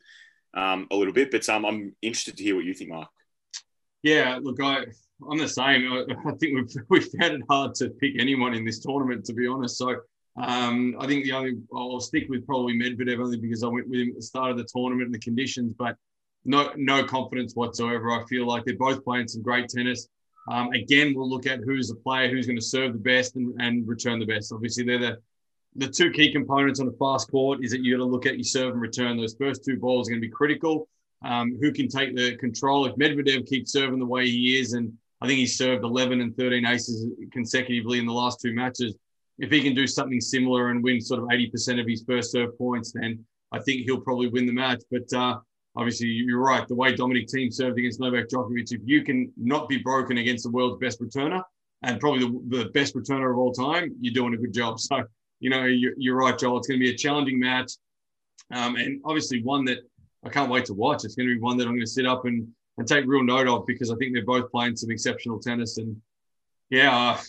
um, 0.54 0.87
a 0.90 0.97
little 0.97 1.12
bit, 1.12 1.30
but 1.30 1.49
um, 1.49 1.64
I'm 1.64 1.95
interested 2.02 2.37
to 2.37 2.42
hear 2.42 2.54
what 2.54 2.64
you 2.64 2.75
think, 2.75 2.90
Mark. 2.90 3.09
Yeah, 4.02 4.38
look, 4.40 4.61
I 4.62 4.85
I'm 5.30 5.38
the 5.38 5.49
same. 5.49 5.92
I, 5.92 6.04
I 6.28 6.33
think 6.37 6.54
we've 6.54 6.75
we 6.88 7.00
found 7.00 7.35
it 7.35 7.42
hard 7.49 7.75
to 7.76 7.90
pick 7.90 8.14
anyone 8.18 8.54
in 8.54 8.64
this 8.64 8.80
tournament, 8.80 9.25
to 9.26 9.33
be 9.33 9.47
honest. 9.47 9.78
So 9.78 9.97
Um, 10.40 10.95
I 11.00 11.07
think 11.07 11.25
the 11.25 11.33
only 11.33 11.54
I'll 11.75 12.00
stick 12.00 12.26
with 12.28 12.47
probably 12.47 12.75
Medvedev 12.75 13.18
only 13.18 13.38
because 13.38 13.64
I 13.64 13.68
went 13.68 13.88
with 13.88 14.00
him 14.00 14.11
at 14.11 14.16
the 14.16 14.23
start 14.23 14.52
of 14.52 14.57
the 14.57 14.68
tournament 14.73 15.07
and 15.07 15.14
the 15.14 15.18
conditions, 15.18 15.75
but 15.76 15.97
no 16.49 16.73
no 16.76 17.05
confidence 17.05 17.55
whatsoever. 17.55 18.11
I 18.11 18.25
feel 18.25 18.47
like 18.47 18.64
they're 18.64 18.76
both 18.76 19.05
playing 19.05 19.28
some 19.28 19.43
great 19.43 19.69
tennis. 19.69 20.09
Um, 20.50 20.73
again, 20.73 21.12
we'll 21.14 21.28
look 21.28 21.47
at 21.47 21.61
who's 21.61 21.88
the 21.88 21.95
player 21.95 22.28
who's 22.31 22.47
going 22.47 22.59
to 22.59 22.64
serve 22.64 22.95
the 22.95 22.99
best 22.99 23.37
and, 23.37 23.55
and 23.61 23.87
return 23.87 24.19
the 24.19 24.26
best. 24.26 24.52
Obviously, 24.52 24.85
they're 24.85 24.99
the 24.99 25.19
the 25.76 25.87
two 25.87 26.11
key 26.11 26.33
components 26.33 26.81
on 26.81 26.88
a 26.88 26.93
fast 26.93 27.31
court 27.31 27.62
is 27.62 27.71
that 27.71 27.85
you 27.85 27.97
got 27.97 28.02
to 28.02 28.11
look 28.11 28.26
at 28.26 28.37
your 28.37 28.45
serve 28.45 28.73
and 28.73 28.81
return. 28.81 29.17
Those 29.17 29.37
first 29.38 29.64
two 29.64 29.76
balls 29.76 30.09
are 30.09 30.12
going 30.12 30.23
to 30.23 30.26
be 30.26 30.33
critical. 30.33 30.88
Um, 31.23 31.59
who 31.61 31.73
can 31.73 31.88
take 31.88 32.17
the 32.17 32.37
control? 32.37 32.87
If 32.87 32.97
Medvedev 32.97 33.47
keeps 33.47 33.73
serving 33.73 33.99
the 33.99 34.07
way 34.07 34.26
he 34.26 34.59
is, 34.59 34.73
and 34.73 34.93
I 35.21 35.26
think 35.26 35.38
he's 35.38 35.59
served 35.59 35.85
11 35.85 36.21
and 36.21 36.35
13 36.37 36.67
aces 36.67 37.07
consecutively 37.33 37.99
in 37.99 38.07
the 38.07 38.12
last 38.12 38.40
two 38.40 38.55
matches. 38.55 38.97
If 39.38 39.50
he 39.50 39.62
can 39.62 39.75
do 39.75 39.87
something 39.87 40.21
similar 40.21 40.71
and 40.71 40.83
win 40.83 41.00
sort 41.00 41.21
of 41.21 41.28
80% 41.28 41.81
of 41.81 41.87
his 41.87 42.05
first 42.09 42.33
serve 42.33 42.57
points, 42.57 42.93
then 42.93 43.25
I 43.52 43.59
think 43.61 43.83
he'll 43.83 44.00
probably 44.00 44.28
win 44.28 44.47
the 44.47 44.52
match. 44.52 44.83
But 44.90 45.12
uh, 45.12 45.38
obviously, 45.79 46.09
you're 46.09 46.41
right. 46.41 46.67
The 46.67 46.75
way 46.75 46.95
Dominic 46.95 47.29
Thiem 47.29 47.53
served 47.53 47.79
against 47.79 48.01
Novak 48.01 48.29
Djokovic, 48.29 48.73
if 48.73 48.81
you 48.85 49.03
can 49.03 49.33
not 49.37 49.69
be 49.69 49.79
broken 49.79 50.19
against 50.19 50.45
the 50.45 50.51
world's 50.51 50.81
best 50.81 51.01
returner 51.01 51.43
and 51.83 52.01
probably 52.01 52.21
the, 52.21 52.65
the 52.65 52.65
best 52.71 52.97
returner 52.97 53.31
of 53.31 53.39
all 53.39 53.53
time, 53.53 53.95
you're 54.01 54.13
doing 54.13 54.35
a 54.35 54.37
good 54.37 54.53
job. 54.53 54.79
So, 54.89 55.05
you 55.41 55.51
know, 55.51 55.65
you're, 55.65 55.93
you're 55.97 56.17
right, 56.17 56.37
Joel. 56.37 56.59
It's 56.59 56.67
going 56.67 56.81
to 56.81 56.85
be 56.85 56.93
a 56.93 56.97
challenging 56.97 57.39
match. 57.39 57.73
Um, 58.53 58.75
and 58.75 59.01
obviously, 59.05 59.41
one 59.43 59.65
that 59.67 59.79
I 60.25 60.31
can't 60.31 60.51
wait 60.51 60.65
to 60.65 60.75
watch. 60.75 61.05
It's 61.05 61.15
going 61.15 61.29
to 61.29 61.35
be 61.35 61.41
one 61.41 61.57
that 61.59 61.65
I'm 61.69 61.75
going 61.75 61.81
to 61.81 61.87
sit 61.87 62.07
up 62.07 62.25
and, 62.25 62.49
and 62.77 62.89
take 62.89 63.07
real 63.07 63.23
note 63.23 63.47
of 63.47 63.65
because 63.67 63.93
I 63.93 63.95
think 63.97 64.15
they're 64.15 64.25
both 64.25 64.51
playing 64.51 64.75
some 64.75 64.91
exceptional 64.91 65.39
tennis. 65.39 65.79
And 65.79 65.97
yeah, 66.71 66.93
uh, 66.93 67.21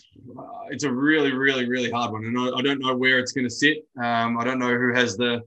it's 0.71 0.85
a 0.85 0.91
really, 0.91 1.31
really, 1.31 1.69
really 1.69 1.91
hard 1.91 2.11
one. 2.11 2.25
And 2.25 2.39
I, 2.39 2.57
I 2.57 2.61
don't 2.63 2.79
know 2.79 2.95
where 2.95 3.19
it's 3.19 3.31
going 3.31 3.47
to 3.47 3.53
sit. 3.53 3.87
Um, 4.01 4.39
I 4.39 4.43
don't 4.43 4.57
know 4.57 4.75
who 4.75 4.91
has 4.95 5.17
the 5.17 5.43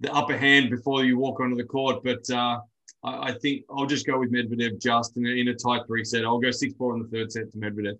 the 0.00 0.12
upper 0.12 0.36
hand 0.36 0.70
before 0.70 1.04
you 1.04 1.18
walk 1.18 1.40
onto 1.40 1.56
the 1.56 1.64
court, 1.64 2.02
but 2.02 2.28
uh, 2.30 2.58
I, 3.04 3.30
I, 3.30 3.32
think 3.32 3.64
I'll 3.70 3.86
just 3.86 4.06
go 4.06 4.18
with 4.18 4.32
Medvedev 4.32 4.80
just 4.80 5.16
in 5.16 5.26
a, 5.26 5.30
in 5.30 5.48
a 5.48 5.54
tight 5.54 5.82
three 5.86 6.04
set. 6.04 6.24
I'll 6.24 6.38
go 6.38 6.50
six 6.50 6.74
four 6.74 6.96
in 6.96 7.02
the 7.02 7.08
third 7.08 7.30
set 7.30 7.50
to 7.52 7.58
Medvedev. 7.58 7.98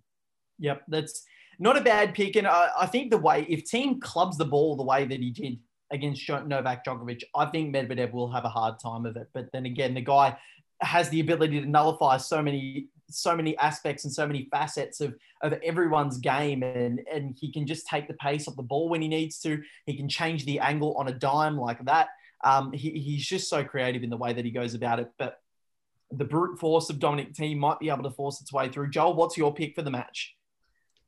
Yep, 0.59 0.83
that's 0.89 1.25
not 1.59 1.77
a 1.77 1.83
bad 1.83 2.15
pick. 2.15 2.37
And 2.37 2.47
I, 2.47 2.71
I 2.81 2.87
think 2.87 3.11
the 3.11 3.19
way 3.19 3.47
if 3.49 3.65
Thiem 3.65 4.01
clubs 4.01 4.37
the 4.37 4.45
ball 4.45 4.77
the 4.77 4.83
way 4.83 5.05
that 5.05 5.21
he 5.21 5.31
did 5.31 5.59
against 5.91 6.29
Novak 6.29 6.85
Djokovic, 6.85 7.23
I 7.35 7.47
think 7.47 7.75
Medvedev 7.75 8.13
will 8.13 8.31
have 8.31 8.45
a 8.45 8.49
hard 8.49 8.79
time 8.81 9.07
of 9.07 9.17
it. 9.17 9.29
But 9.35 9.51
then 9.53 9.67
again, 9.67 9.95
the 9.95 10.01
guy 10.01 10.37
has 10.81 11.11
the 11.11 11.21
ability 11.21 11.61
to 11.61 11.67
nullify 11.67 12.17
so 12.17 12.43
many 12.43 12.89
so 13.11 13.37
many 13.37 13.57
aspects 13.59 14.05
and 14.05 14.13
so 14.13 14.27
many 14.27 14.49
facets 14.51 15.01
of, 15.01 15.15
of 15.43 15.53
everyone's 15.65 16.19
game 16.19 16.63
and, 16.63 17.01
and 17.13 17.37
he 17.39 17.53
can 17.53 17.67
just 17.67 17.87
take 17.87 18.09
the 18.09 18.15
pace 18.15 18.47
of 18.47 18.57
the 18.57 18.63
ball 18.63 18.89
when 18.89 19.03
he 19.03 19.09
needs 19.09 19.39
to. 19.41 19.63
He 19.87 19.97
can 19.97 20.09
change 20.09 20.45
the 20.45 20.61
angle 20.61 20.95
on 20.97 21.09
a 21.09 21.13
dime 21.13 21.57
like 21.57 21.85
that. 21.85 22.09
Um, 22.43 22.73
he, 22.73 22.91
he's 22.91 23.27
just 23.27 23.49
so 23.49 23.65
creative 23.65 24.03
in 24.03 24.11
the 24.11 24.17
way 24.17 24.33
that 24.33 24.45
he 24.45 24.51
goes 24.51 24.75
about 24.75 25.01
it. 25.01 25.11
But 25.19 25.39
the 26.11 26.25
brute 26.25 26.59
force 26.59 26.91
of 26.91 26.99
Dominic 26.99 27.35
Thiem 27.35 27.59
might 27.59 27.79
be 27.79 27.91
able 27.91 28.03
to 28.05 28.11
force 28.11 28.41
its 28.41 28.53
way 28.53 28.69
through. 28.69 28.91
Joel 28.91 29.15
what's 29.15 29.37
your 29.37 29.55
pick 29.55 29.75
for 29.75 29.83
the 29.83 29.91
match? 29.91 30.35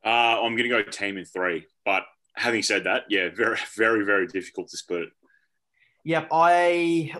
Uh, 0.04 0.42
I'm 0.42 0.56
going 0.56 0.68
to 0.68 0.68
go 0.68 0.82
Thiem 0.82 1.18
in 1.18 1.24
three 1.24 1.66
but 1.84 2.04
having 2.34 2.62
said 2.62 2.84
that, 2.84 3.04
yeah, 3.08 3.28
very, 3.34 3.58
very, 3.76 4.04
very 4.04 4.26
difficult 4.26 4.68
to 4.68 4.76
split. 4.76 5.08
Yep, 6.04 6.28
I 6.32 7.12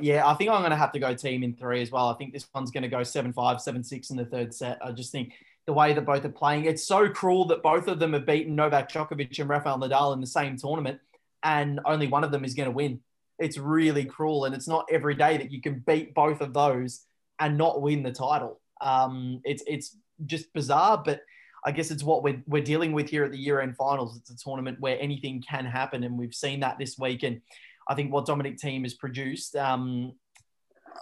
yeah, 0.00 0.26
I 0.26 0.34
think 0.34 0.50
I'm 0.50 0.60
going 0.60 0.70
to 0.70 0.76
have 0.76 0.92
to 0.92 0.98
go 0.98 1.14
Thiem 1.14 1.44
in 1.44 1.54
three 1.54 1.82
as 1.82 1.90
well. 1.90 2.08
I 2.08 2.14
think 2.14 2.32
this 2.32 2.46
one's 2.54 2.70
going 2.70 2.82
to 2.82 2.88
go 2.88 3.02
seven 3.02 3.32
five, 3.32 3.60
seven 3.60 3.84
six 3.84 4.10
in 4.10 4.16
the 4.16 4.24
third 4.24 4.54
set. 4.54 4.78
I 4.82 4.92
just 4.92 5.12
think 5.12 5.34
the 5.66 5.74
way 5.74 5.92
that 5.92 6.06
both 6.06 6.24
are 6.24 6.30
playing, 6.30 6.64
it's 6.64 6.86
so 6.86 7.10
cruel 7.10 7.44
that 7.48 7.62
both 7.62 7.86
of 7.86 7.98
them 7.98 8.14
have 8.14 8.24
beaten 8.24 8.56
Novak 8.56 8.90
Djokovic 8.90 9.38
and 9.38 9.50
Rafael 9.50 9.78
Nadal 9.78 10.14
in 10.14 10.22
the 10.22 10.26
same 10.26 10.56
tournament, 10.56 11.00
and 11.42 11.80
only 11.84 12.06
one 12.06 12.24
of 12.24 12.30
them 12.30 12.44
is 12.44 12.54
going 12.54 12.68
to 12.68 12.74
win. 12.74 13.00
It's 13.38 13.58
really 13.58 14.06
cruel, 14.06 14.46
and 14.46 14.54
it's 14.54 14.66
not 14.66 14.86
every 14.90 15.14
day 15.14 15.36
that 15.36 15.52
you 15.52 15.60
can 15.60 15.84
beat 15.86 16.14
both 16.14 16.40
of 16.40 16.54
those 16.54 17.04
and 17.38 17.58
not 17.58 17.82
win 17.82 18.02
the 18.02 18.12
title. 18.12 18.60
Um, 18.80 19.42
it's 19.44 19.62
it's 19.66 19.96
just 20.24 20.50
bizarre, 20.54 21.02
but 21.04 21.20
I 21.64 21.72
guess 21.72 21.90
it's 21.90 22.02
what 22.02 22.22
we're, 22.22 22.42
we're 22.46 22.62
dealing 22.62 22.92
with 22.92 23.10
here 23.10 23.24
at 23.24 23.32
the 23.32 23.38
year 23.38 23.60
end 23.60 23.76
finals. 23.76 24.16
It's 24.16 24.30
a 24.30 24.36
tournament 24.36 24.80
where 24.80 24.98
anything 25.00 25.42
can 25.46 25.66
happen. 25.66 26.04
And 26.04 26.18
we've 26.18 26.34
seen 26.34 26.60
that 26.60 26.78
this 26.78 26.98
week. 26.98 27.22
And 27.24 27.40
I 27.88 27.94
think 27.94 28.12
what 28.12 28.26
Dominic 28.26 28.58
Thiem 28.58 28.82
has 28.82 28.94
produced, 28.94 29.56
um, 29.56 30.12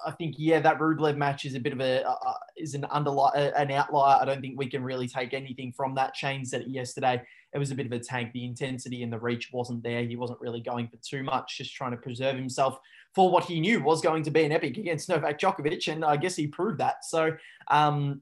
I 0.06 0.12
think, 0.12 0.36
yeah, 0.38 0.60
that 0.60 0.78
Rublev 0.78 1.16
match 1.16 1.44
is 1.44 1.54
a 1.54 1.60
bit 1.60 1.72
of 1.72 1.80
a, 1.80 2.06
uh, 2.06 2.34
is 2.56 2.74
an 2.74 2.82
underli- 2.82 3.52
an 3.56 3.70
outlier. 3.70 4.18
I 4.20 4.24
don't 4.24 4.40
think 4.40 4.58
we 4.58 4.68
can 4.68 4.84
really 4.84 5.08
take 5.08 5.34
anything 5.34 5.72
from 5.72 5.94
that. 5.94 6.14
Shane 6.14 6.44
said 6.44 6.62
it 6.62 6.68
yesterday. 6.68 7.22
It 7.52 7.58
was 7.58 7.70
a 7.70 7.74
bit 7.74 7.86
of 7.86 7.92
a 7.92 7.98
tank. 7.98 8.32
The 8.32 8.44
intensity 8.44 9.02
and 9.02 9.12
the 9.12 9.18
reach 9.18 9.50
wasn't 9.52 9.82
there. 9.82 10.04
He 10.04 10.16
wasn't 10.16 10.40
really 10.40 10.60
going 10.60 10.88
for 10.88 10.98
too 10.98 11.22
much, 11.22 11.56
just 11.58 11.74
trying 11.74 11.92
to 11.92 11.96
preserve 11.96 12.36
himself 12.36 12.78
for 13.14 13.30
what 13.30 13.44
he 13.44 13.60
knew 13.60 13.82
was 13.82 14.02
going 14.02 14.22
to 14.24 14.30
be 14.30 14.44
an 14.44 14.52
epic 14.52 14.76
against 14.76 15.08
Novak 15.08 15.40
Djokovic. 15.40 15.90
And 15.90 16.04
I 16.04 16.16
guess 16.18 16.36
he 16.36 16.46
proved 16.46 16.78
that. 16.78 17.04
So, 17.04 17.34
um, 17.68 18.20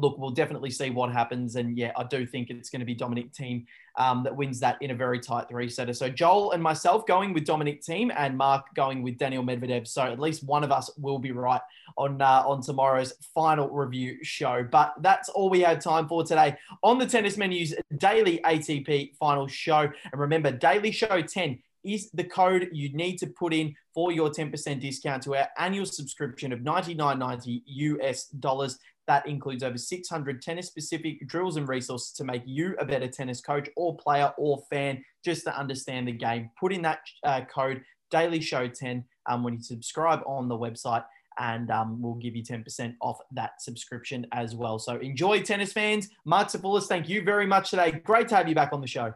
look, 0.00 0.18
we'll 0.18 0.30
definitely 0.30 0.70
see 0.70 0.90
what 0.90 1.12
happens. 1.12 1.56
And 1.56 1.76
yeah, 1.76 1.92
I 1.96 2.04
do 2.04 2.26
think 2.26 2.50
it's 2.50 2.70
going 2.70 2.80
to 2.80 2.86
be 2.86 2.94
Dominic 2.94 3.32
Thiem 3.32 3.66
um, 3.96 4.22
that 4.24 4.34
wins 4.34 4.60
that 4.60 4.80
in 4.80 4.90
a 4.90 4.94
very 4.94 5.20
tight 5.20 5.48
three 5.48 5.68
setter. 5.68 5.92
So 5.92 6.08
Joel 6.08 6.52
and 6.52 6.62
myself 6.62 7.06
going 7.06 7.32
with 7.32 7.44
Dominic 7.44 7.82
Thiem 7.82 8.12
and 8.16 8.36
Mark 8.36 8.66
going 8.74 9.02
with 9.02 9.18
Daniil 9.18 9.42
Medvedev. 9.42 9.86
So 9.86 10.02
at 10.02 10.18
least 10.18 10.44
one 10.44 10.64
of 10.64 10.72
us 10.72 10.90
will 10.98 11.18
be 11.18 11.32
right 11.32 11.60
on 11.96 12.20
uh, 12.20 12.42
on 12.46 12.62
tomorrow's 12.62 13.12
final 13.34 13.68
review 13.68 14.18
show. 14.22 14.66
But 14.70 14.94
that's 15.00 15.28
all 15.28 15.50
we 15.50 15.60
had 15.60 15.80
time 15.80 16.08
for 16.08 16.24
today 16.24 16.56
on 16.82 16.98
the 16.98 17.06
Tennis 17.06 17.36
Menus 17.36 17.74
daily 17.98 18.40
ATP 18.44 19.16
final 19.16 19.46
show. 19.46 19.80
And 19.80 20.20
remember, 20.20 20.50
Daily 20.50 20.92
Show 20.92 21.20
10 21.20 21.58
is 21.84 22.10
the 22.12 22.24
code 22.24 22.68
you 22.72 22.92
need 22.92 23.16
to 23.18 23.26
put 23.26 23.52
in 23.52 23.74
for 23.94 24.12
your 24.12 24.30
10% 24.30 24.80
discount 24.80 25.22
to 25.24 25.36
our 25.36 25.48
annual 25.58 25.86
subscription 25.86 26.52
of 26.52 26.60
$99.90 26.60 27.62
US 27.66 28.26
dollars. 28.26 28.78
That 29.06 29.26
includes 29.26 29.62
over 29.62 29.76
600 29.76 30.40
tennis 30.40 30.68
specific 30.68 31.26
drills 31.26 31.56
and 31.56 31.68
resources 31.68 32.12
to 32.12 32.24
make 32.24 32.42
you 32.46 32.76
a 32.78 32.84
better 32.84 33.08
tennis 33.08 33.40
coach 33.40 33.68
or 33.76 33.96
player 33.96 34.32
or 34.38 34.62
fan 34.70 35.04
just 35.24 35.44
to 35.44 35.58
understand 35.58 36.06
the 36.06 36.12
game. 36.12 36.50
Put 36.60 36.72
in 36.72 36.82
that 36.82 37.00
uh, 37.24 37.40
code 37.52 37.82
Daily 38.10 38.40
Show 38.40 38.68
10 38.68 39.04
um, 39.28 39.42
when 39.42 39.54
you 39.54 39.62
subscribe 39.62 40.20
on 40.26 40.48
the 40.48 40.56
website 40.56 41.04
and 41.38 41.70
um, 41.70 42.00
we'll 42.00 42.14
give 42.14 42.36
you 42.36 42.42
10% 42.42 42.94
off 43.00 43.18
that 43.32 43.62
subscription 43.62 44.26
as 44.32 44.54
well. 44.54 44.78
So 44.78 44.96
enjoy 44.96 45.42
tennis 45.42 45.72
fans. 45.72 46.08
Marc 46.24 46.48
Sophoulis, 46.48 46.86
thank 46.86 47.08
you 47.08 47.22
very 47.22 47.46
much 47.46 47.70
today. 47.70 47.92
Great 47.92 48.28
to 48.28 48.36
have 48.36 48.48
you 48.48 48.54
back 48.54 48.72
on 48.72 48.80
the 48.80 48.86
show. 48.86 49.14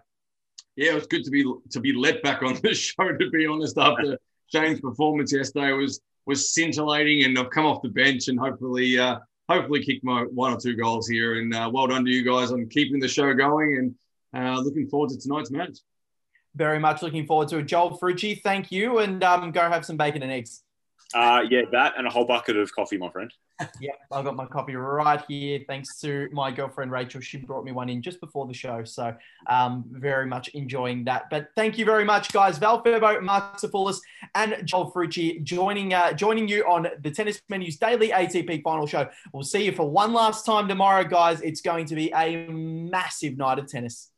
Yeah, 0.77 0.93
it 0.93 0.95
was 0.95 1.07
good 1.07 1.25
to 1.25 1.31
be 1.31 1.45
to 1.71 1.81
be 1.81 1.93
let 1.93 2.23
back 2.23 2.43
on 2.43 2.59
the 2.63 2.75
show. 2.75 3.17
To 3.17 3.31
be 3.31 3.47
honest, 3.47 3.79
after 3.79 4.19
Shane's 4.53 4.81
performance 4.81 5.33
yesterday 5.33 5.73
was 5.73 6.01
was 6.27 6.51
scintillating, 6.53 7.25
and 7.25 7.39
I've 7.39 7.51
come 7.51 7.67
off 7.67 7.83
the 7.83 7.89
bench 7.89 8.29
and 8.29 8.39
hopefully 8.39 8.99
uh, 8.99 9.19
hopefully 9.49 9.85
kick 9.85 10.03
my 10.03 10.23
one 10.23 10.53
or 10.53 10.59
two 10.59 10.75
goals 10.75 11.09
here. 11.09 11.39
And 11.39 11.55
uh, 11.55 11.71
well 11.73 11.87
done 11.87 12.05
to 12.05 12.11
you 12.11 12.25
guys 12.25 12.51
on 12.51 12.69
keeping 12.69 12.99
the 12.99 13.09
show 13.09 13.33
going 13.35 13.77
and 13.79 13.95
uh, 14.35 14.61
looking 14.61 14.89
forward 14.89 15.11
to 15.11 15.19
tonight's 15.19 15.51
match. 15.51 15.79
Very 16.57 16.79
much 16.79 17.03
looking 17.03 17.27
forward 17.27 17.49
to 17.49 17.59
it. 17.59 17.67
Joel 17.67 17.99
Frucci, 17.99 18.41
thank 18.41 18.71
you. 18.71 18.99
And 18.99 19.23
um, 19.23 19.51
go 19.53 19.69
have 19.69 19.85
some 19.85 19.97
bacon 19.97 20.23
and 20.23 20.33
eggs. 20.33 20.64
Uh, 21.15 21.43
yeah, 21.49 21.63
that 21.71 21.95
and 21.97 22.07
a 22.07 22.11
whole 22.11 22.25
bucket 22.25 22.57
of 22.57 22.75
coffee, 22.75 22.99
my 22.99 23.09
friend. 23.09 23.33
yeah, 23.81 23.93
I've 24.11 24.25
got 24.25 24.35
my 24.35 24.47
copy 24.47 24.75
right 24.75 25.23
here. 25.29 25.61
Thanks 25.69 26.01
to 26.01 26.29
my 26.33 26.51
girlfriend 26.51 26.91
Rachel. 26.91 27.21
She 27.21 27.37
brought 27.37 27.65
me 27.65 27.71
one 27.71 27.89
in 27.89 28.03
just 28.03 28.21
before 28.21 28.47
the 28.47 28.55
show. 28.55 28.83
So 28.83 29.15
um, 29.47 29.85
very 29.91 30.27
much 30.27 30.49
enjoying 30.49 31.05
that. 31.05 31.31
But 31.31 31.49
thank 31.55 31.79
you 31.79 31.85
very 31.85 32.05
much, 32.05 32.33
guys. 32.33 32.59
Val 32.59 32.83
Furbo, 32.83 33.23
Marc 33.23 33.59
Sophoulis, 33.59 33.99
and 34.35 34.61
Joel 34.65 34.91
Frucci 34.91 35.41
joining 35.45 35.95
uh, 35.95 36.13
joining 36.15 36.49
you 36.49 36.65
on 36.65 36.89
the 37.01 37.11
Tennis 37.13 37.41
Menus 37.49 37.77
Daily 37.77 38.09
ATP 38.09 38.63
Final 38.63 38.87
Show. 38.87 39.09
We'll 39.33 39.45
see 39.45 39.65
you 39.65 39.73
for 39.73 39.89
one 39.89 40.13
last 40.13 40.45
time 40.45 40.67
tomorrow, 40.67 41.05
guys. 41.05 41.41
It's 41.43 41.61
going 41.61 41.87
to 41.87 41.95
be 41.95 42.11
a 42.13 42.49
massive 42.49 43.37
night 43.37 43.61
of 43.61 43.69
tennis. 43.69 44.11